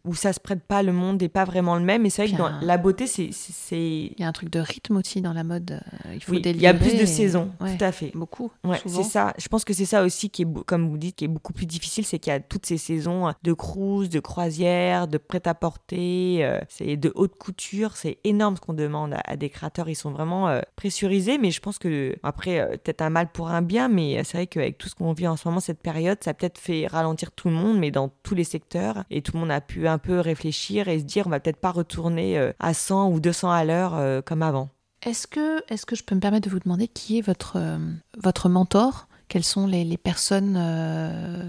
où 0.05 0.15
ça 0.15 0.33
se 0.33 0.41
prête 0.41 0.63
pas 0.63 0.83
le 0.83 0.93
monde 0.93 1.21
n'est 1.21 1.29
pas 1.29 1.45
vraiment 1.45 1.77
le 1.77 1.83
même. 1.83 2.07
Et 2.07 2.11
c'est 2.11 2.27
vrai 2.27 2.33
que 2.33 2.37
dans 2.37 2.51
la 2.61 2.77
beauté, 2.77 3.07
c'est 3.07 3.31
il 3.73 4.15
y 4.19 4.23
a 4.23 4.29
un 4.29 4.33
truc 4.33 4.51
de 4.51 4.61
rythme 4.61 4.97
aussi 4.97 5.21
dans 5.21 5.33
la 5.33 5.45
mode. 5.45 5.81
Euh, 6.07 6.15
il 6.15 6.23
faut 6.23 6.33
oui, 6.33 6.43
Il 6.45 6.61
y 6.61 6.67
a 6.67 6.75
plus 6.75 6.97
de 6.97 7.07
saisons, 7.07 7.51
tout 7.59 7.85
à 7.85 7.93
fait. 7.93 8.13
Beaucoup. 8.15 8.51
Ouais, 8.65 8.79
c'est 8.87 9.03
ça. 9.03 9.33
Je 9.39 9.49
pense 9.49 9.65
que 9.65 9.73
c'est 9.73 9.85
ça 9.85 10.03
aussi 10.03 10.31
qui 10.31 10.43
est, 10.43 10.65
comme 10.67 10.89
vous 10.89 10.99
dites, 10.99 11.17
qui 11.17 11.25
est 11.25 11.29
beaucoup 11.29 11.53
plus 11.53 11.67
difficile, 11.67 12.05
c'est 12.05 12.19
qu'il 12.19 12.33
y 12.33 12.37
a 12.37 12.41
toutes 12.41 12.67
ces 12.67 12.79
saisons 12.79 13.33
de 13.43 13.53
cruise, 13.53 14.09
de 14.11 14.21
croisière, 14.21 15.09
de 15.09 15.19
prêt-à-porter, 15.19 16.45
euh, 16.45 16.59
c'est 16.69 16.97
de 16.97 17.13
haute 17.15 17.37
couture. 17.37 17.97
C'est 17.97 18.19
énorme 18.25 18.57
ce 18.57 18.61
qu'on 18.61 18.75
demande 18.75 19.15
à, 19.25 19.37
des 19.37 19.49
créateurs. 19.49 19.89
Ils 19.89 19.95
sont 19.95 20.11
vraiment 20.11 20.61
pressurisés, 20.77 21.39
mais 21.39 21.51
je 21.51 21.61
pense 21.61 21.79
que 21.79 22.17
après 22.23 22.79
peut-être 22.85 23.03
un 23.03 23.11
mal 23.11 23.29
pour 23.33 23.51
un 23.51 23.63
bien, 23.63 23.89
mais 23.89 24.23
c'est 24.25 24.37
vrai 24.37 24.47
qu'avec 24.47 24.79
tout 24.79 24.89
ce 24.89 24.95
qu'on 24.95 25.13
vit 25.13 25.27
en 25.31 25.37
ce 25.37 25.49
moment, 25.49 25.61
cette 25.61 25.81
période, 25.81 26.19
ça 26.23 26.31
a 26.31 26.35
peut-être 26.35 26.59
fait 26.59 26.87
ralentir 26.87 27.33
tout 27.33 27.49
le 27.49 27.55
monde, 27.55 27.79
mais 27.79 27.91
dans 27.91 28.11
tous 28.23 28.35
les 28.35 28.45
secteurs. 28.45 29.05
Et 29.11 29.23
tout 29.23 29.33
le 29.35 29.41
monde 29.41 29.51
a 29.51 29.61
pu 29.61 29.89
un 29.89 29.99
peu 29.99 30.21
réfléchir 30.21 30.89
et 30.89 30.99
se 30.99 31.05
dire, 31.05 31.27
on 31.27 31.31
va 31.31 31.41
peut-être 31.41 31.61
pas 31.61 31.71
retourner 31.71 32.39
euh, 32.39 32.53
à 32.59 32.75
100 32.75 33.11
ou 33.11 33.21
200 33.21 33.51
à 33.51 33.65
l'heure 33.65 33.95
euh, 33.95 34.21
comme 34.21 34.43
avant. 34.43 34.69
Est-ce 35.03 35.27
que, 35.27 35.63
est 35.73 35.85
que 35.85 35.97
je 35.97 36.05
peux 36.05 36.15
me 36.15 36.21
permettre 36.21 36.47
de 36.47 36.53
vous 36.53 36.61
demander 36.61 36.87
qui 36.89 37.19
est 37.19 37.23
votre, 37.23 37.55
euh, 37.57 37.79
votre 38.23 38.49
mentor? 38.49 39.09
Quelles 39.29 39.45
sont 39.45 39.67
les, 39.67 39.85
les 39.85 39.97
personnes 39.97 40.55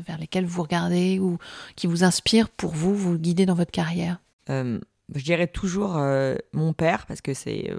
vers 0.05 0.19
lesquelles 0.19 0.45
vous 0.45 0.61
regardez 0.61 1.17
ou 1.17 1.39
qui 1.75 1.87
vous 1.87 2.03
inspirent 2.03 2.47
pour 2.47 2.73
vous, 2.73 2.95
vous 2.95 3.17
guider 3.17 3.47
dans 3.47 3.55
votre 3.55 3.71
carrière? 3.71 4.19
Je 4.47 4.79
dirais 5.23 5.47
toujours 5.47 5.99
mon 6.53 6.73
père, 6.73 7.07
parce 7.07 7.21
que 7.21 7.33
c'est 7.33 7.73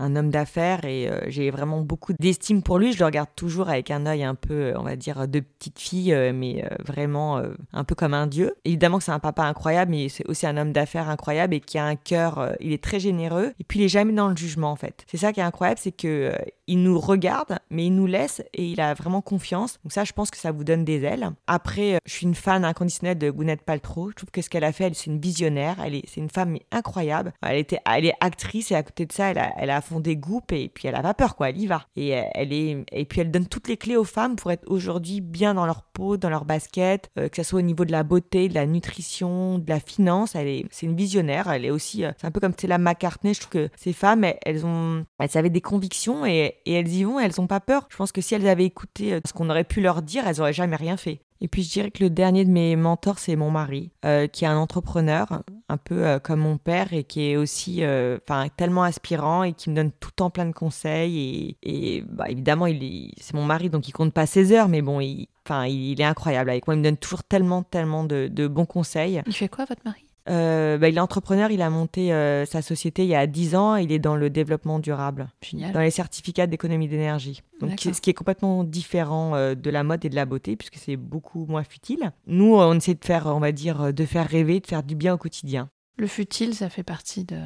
un 0.00 0.16
homme 0.16 0.30
d'affaires 0.30 0.84
et 0.84 1.08
euh, 1.08 1.20
j'ai 1.28 1.50
vraiment 1.50 1.82
beaucoup 1.82 2.12
d'estime 2.18 2.62
pour 2.62 2.78
lui. 2.78 2.92
Je 2.92 2.98
le 2.98 3.04
regarde 3.04 3.28
toujours 3.36 3.68
avec 3.68 3.90
un 3.90 4.06
œil 4.06 4.24
un 4.24 4.34
peu, 4.34 4.72
on 4.76 4.82
va 4.82 4.96
dire, 4.96 5.28
de 5.28 5.40
petite 5.40 5.78
fille, 5.78 6.12
euh, 6.12 6.32
mais 6.34 6.64
euh, 6.64 6.74
vraiment 6.84 7.40
un 7.72 7.84
peu 7.84 7.94
comme 7.94 8.14
un 8.14 8.26
dieu. 8.26 8.54
Évidemment 8.64 8.98
que 8.98 9.04
c'est 9.04 9.12
un 9.12 9.18
papa 9.18 9.44
incroyable, 9.44 9.90
mais 9.90 10.08
c'est 10.08 10.26
aussi 10.26 10.46
un 10.46 10.56
homme 10.56 10.72
d'affaires 10.72 11.08
incroyable 11.08 11.54
et 11.54 11.60
qui 11.60 11.78
a 11.78 11.84
un 11.84 11.96
cœur, 11.96 12.54
il 12.60 12.72
est 12.72 12.82
très 12.82 12.98
généreux 12.98 13.52
et 13.60 13.64
puis 13.64 13.80
il 13.80 13.84
est 13.84 13.88
jamais 13.88 14.12
dans 14.12 14.28
le 14.28 14.36
jugement 14.36 14.70
en 14.70 14.76
fait. 14.76 15.04
C'est 15.10 15.18
ça 15.18 15.32
qui 15.32 15.40
est 15.40 15.44
incroyable, 15.44 15.80
c'est 15.82 15.92
que 15.92 16.32
il 16.70 16.84
nous 16.84 17.00
regarde, 17.00 17.58
mais 17.70 17.86
il 17.86 17.94
nous 17.96 18.06
laisse 18.06 18.42
et 18.54 18.64
il 18.64 18.80
a 18.80 18.94
vraiment 18.94 19.20
confiance. 19.20 19.80
Donc 19.82 19.92
ça, 19.92 20.04
je 20.04 20.12
pense 20.12 20.30
que 20.30 20.36
ça 20.36 20.52
vous 20.52 20.62
donne 20.62 20.84
des 20.84 21.02
ailes. 21.02 21.30
Après, 21.48 21.98
je 22.06 22.12
suis 22.12 22.26
une 22.26 22.36
fan 22.36 22.64
inconditionnelle 22.64 23.18
de 23.18 23.28
Gwyneth 23.28 23.62
Paltrow. 23.62 24.10
Je 24.10 24.14
trouve 24.14 24.30
que 24.30 24.40
ce 24.40 24.48
qu'elle 24.48 24.62
a 24.62 24.70
fait, 24.70 24.94
c'est 24.94 25.06
une 25.06 25.20
visionnaire. 25.20 25.78
Elle 25.84 25.96
est, 25.96 26.04
c'est 26.06 26.20
une 26.20 26.30
femme 26.30 26.56
incroyable. 26.70 27.32
Elle 27.42 27.58
était, 27.58 27.80
elle 27.92 28.06
est 28.06 28.14
actrice 28.20 28.70
et 28.70 28.76
à 28.76 28.84
côté 28.84 29.04
de 29.04 29.12
ça, 29.12 29.32
elle 29.32 29.38
a, 29.38 29.50
elle 29.58 29.70
a 29.70 29.80
des 29.98 30.16
groupes 30.16 30.52
et 30.52 30.68
puis 30.68 30.86
elle 30.86 30.94
a 30.94 31.02
pas 31.02 31.14
peur 31.14 31.34
quoi, 31.34 31.50
elle 31.50 31.58
y 31.58 31.66
va. 31.66 31.86
Et 31.96 32.10
elle 32.10 32.52
est 32.52 32.84
et 32.92 33.04
puis 33.04 33.20
elle 33.20 33.32
donne 33.32 33.46
toutes 33.46 33.66
les 33.66 33.76
clés 33.76 33.96
aux 33.96 34.04
femmes 34.04 34.36
pour 34.36 34.52
être 34.52 34.70
aujourd'hui 34.70 35.20
bien 35.20 35.54
dans 35.54 35.66
leur 35.66 35.82
peau, 35.82 36.16
dans 36.16 36.30
leur 36.30 36.44
basket, 36.44 37.10
euh, 37.18 37.28
que 37.28 37.36
ce 37.36 37.42
soit 37.42 37.58
au 37.58 37.62
niveau 37.62 37.84
de 37.84 37.90
la 37.90 38.04
beauté, 38.04 38.48
de 38.48 38.54
la 38.54 38.66
nutrition, 38.66 39.58
de 39.58 39.68
la 39.68 39.80
finance. 39.80 40.36
Elle 40.36 40.46
est 40.46 40.66
c'est 40.70 40.86
une 40.86 40.94
visionnaire. 40.94 41.50
Elle 41.50 41.64
est 41.64 41.70
aussi 41.70 42.04
euh, 42.04 42.12
c'est 42.18 42.28
un 42.28 42.30
peu 42.30 42.38
comme 42.38 42.52
Stella 42.52 42.78
McCartney. 42.78 43.34
Je 43.34 43.40
trouve 43.40 43.50
que 43.50 43.68
ces 43.76 43.92
femmes 43.92 44.24
elles, 44.44 44.64
ont 44.64 45.04
elles 45.18 45.36
avaient 45.36 45.50
des 45.50 45.60
convictions 45.60 46.24
et, 46.24 46.58
et 46.66 46.74
elles 46.74 46.92
y 46.92 47.02
vont. 47.02 47.18
elles 47.18 47.40
ont 47.40 47.48
pas 47.48 47.60
peur. 47.60 47.88
Je 47.90 47.96
pense 47.96 48.12
que 48.12 48.20
si 48.20 48.34
elles 48.34 48.46
avaient 48.46 48.66
écouté 48.66 49.14
euh, 49.14 49.20
ce 49.26 49.32
qu'on 49.32 49.50
aurait 49.50 49.64
pu 49.64 49.80
leur 49.80 50.02
dire, 50.02 50.26
elles 50.26 50.40
auraient 50.40 50.52
jamais 50.52 50.76
rien 50.76 50.96
fait. 50.96 51.22
Et 51.40 51.48
puis 51.48 51.62
je 51.62 51.70
dirais 51.70 51.90
que 51.90 52.02
le 52.02 52.10
dernier 52.10 52.44
de 52.44 52.50
mes 52.50 52.76
mentors, 52.76 53.18
c'est 53.18 53.36
mon 53.36 53.50
mari, 53.50 53.92
euh, 54.04 54.26
qui 54.26 54.44
est 54.44 54.48
un 54.48 54.56
entrepreneur, 54.56 55.42
un 55.70 55.76
peu 55.76 56.06
euh, 56.06 56.18
comme 56.18 56.40
mon 56.40 56.58
père, 56.58 56.92
et 56.92 57.04
qui 57.04 57.30
est 57.30 57.36
aussi 57.36 57.84
euh, 57.84 58.18
tellement 58.56 58.82
aspirant 58.82 59.44
et 59.44 59.52
qui 59.52 59.70
me 59.70 59.76
donne 59.76 59.92
tout 59.92 60.10
le 60.10 60.16
temps 60.16 60.30
plein 60.30 60.46
de 60.46 60.52
conseils. 60.52 61.56
Et, 61.62 61.96
et 61.96 62.02
bah, 62.02 62.26
évidemment, 62.28 62.66
il 62.66 63.12
c'est 63.20 63.34
mon 63.34 63.44
mari, 63.44 63.70
donc 63.70 63.88
il 63.88 63.92
compte 63.92 64.12
pas 64.12 64.26
ses 64.26 64.52
heures, 64.52 64.68
mais 64.68 64.82
bon, 64.82 65.00
il, 65.00 65.28
il 65.68 66.00
est 66.00 66.04
incroyable 66.04 66.50
avec 66.50 66.66
moi. 66.66 66.74
Il 66.74 66.78
me 66.78 66.84
donne 66.84 66.96
toujours 66.96 67.22
tellement, 67.24 67.62
tellement 67.62 68.04
de, 68.04 68.28
de 68.28 68.48
bons 68.48 68.66
conseils. 68.66 69.22
Il 69.26 69.32
fait 69.32 69.48
quoi, 69.48 69.64
votre 69.64 69.82
mari? 69.84 70.04
Euh, 70.28 70.78
bah, 70.78 70.88
il 70.88 70.96
est 70.96 71.00
entrepreneur, 71.00 71.50
il 71.50 71.62
a 71.62 71.70
monté 71.70 72.12
euh, 72.12 72.44
sa 72.44 72.62
société 72.62 73.04
il 73.04 73.08
y 73.08 73.14
a 73.14 73.26
10 73.26 73.54
ans, 73.56 73.76
il 73.76 73.90
est 73.90 73.98
dans 73.98 74.16
le 74.16 74.30
développement 74.30 74.78
durable, 74.78 75.28
dans 75.72 75.80
les 75.80 75.90
certificats 75.90 76.46
d'économie 76.46 76.88
d'énergie. 76.88 77.42
Donc 77.60 77.80
ce 77.80 78.00
qui 78.00 78.10
est 78.10 78.14
complètement 78.14 78.64
différent 78.64 79.34
euh, 79.34 79.54
de 79.54 79.70
la 79.70 79.82
mode 79.82 80.04
et 80.04 80.08
de 80.08 80.14
la 80.14 80.26
beauté 80.26 80.56
puisque 80.56 80.76
c'est 80.76 80.96
beaucoup 80.96 81.46
moins 81.46 81.64
futile. 81.64 82.12
Nous, 82.26 82.54
on 82.54 82.74
essaie 82.74 82.94
de 82.94 83.04
faire, 83.04 83.26
on 83.26 83.40
va 83.40 83.52
dire, 83.52 83.92
de 83.92 84.04
faire 84.04 84.28
rêver, 84.28 84.60
de 84.60 84.66
faire 84.66 84.82
du 84.82 84.94
bien 84.94 85.14
au 85.14 85.18
quotidien. 85.18 85.70
Le 85.96 86.06
futile, 86.06 86.54
ça 86.54 86.68
fait 86.68 86.82
partie 86.82 87.24
de, 87.24 87.38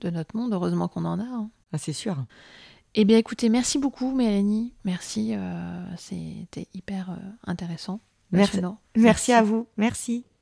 de 0.00 0.10
notre 0.10 0.36
monde, 0.36 0.52
heureusement 0.52 0.88
qu'on 0.88 1.04
en 1.04 1.18
a. 1.18 1.24
Hein. 1.24 1.50
Ah, 1.72 1.78
c'est 1.78 1.92
sûr. 1.92 2.16
Eh 2.94 3.04
bien, 3.04 3.18
écoutez, 3.18 3.48
merci 3.48 3.78
beaucoup, 3.78 4.14
Mélanie. 4.14 4.72
Merci, 4.84 5.34
c'était 5.96 6.66
hyper 6.74 7.16
intéressant. 7.46 8.00
Merci. 8.32 8.60
merci 8.96 9.32
à 9.32 9.42
vous. 9.42 9.66
Merci. 9.76 10.24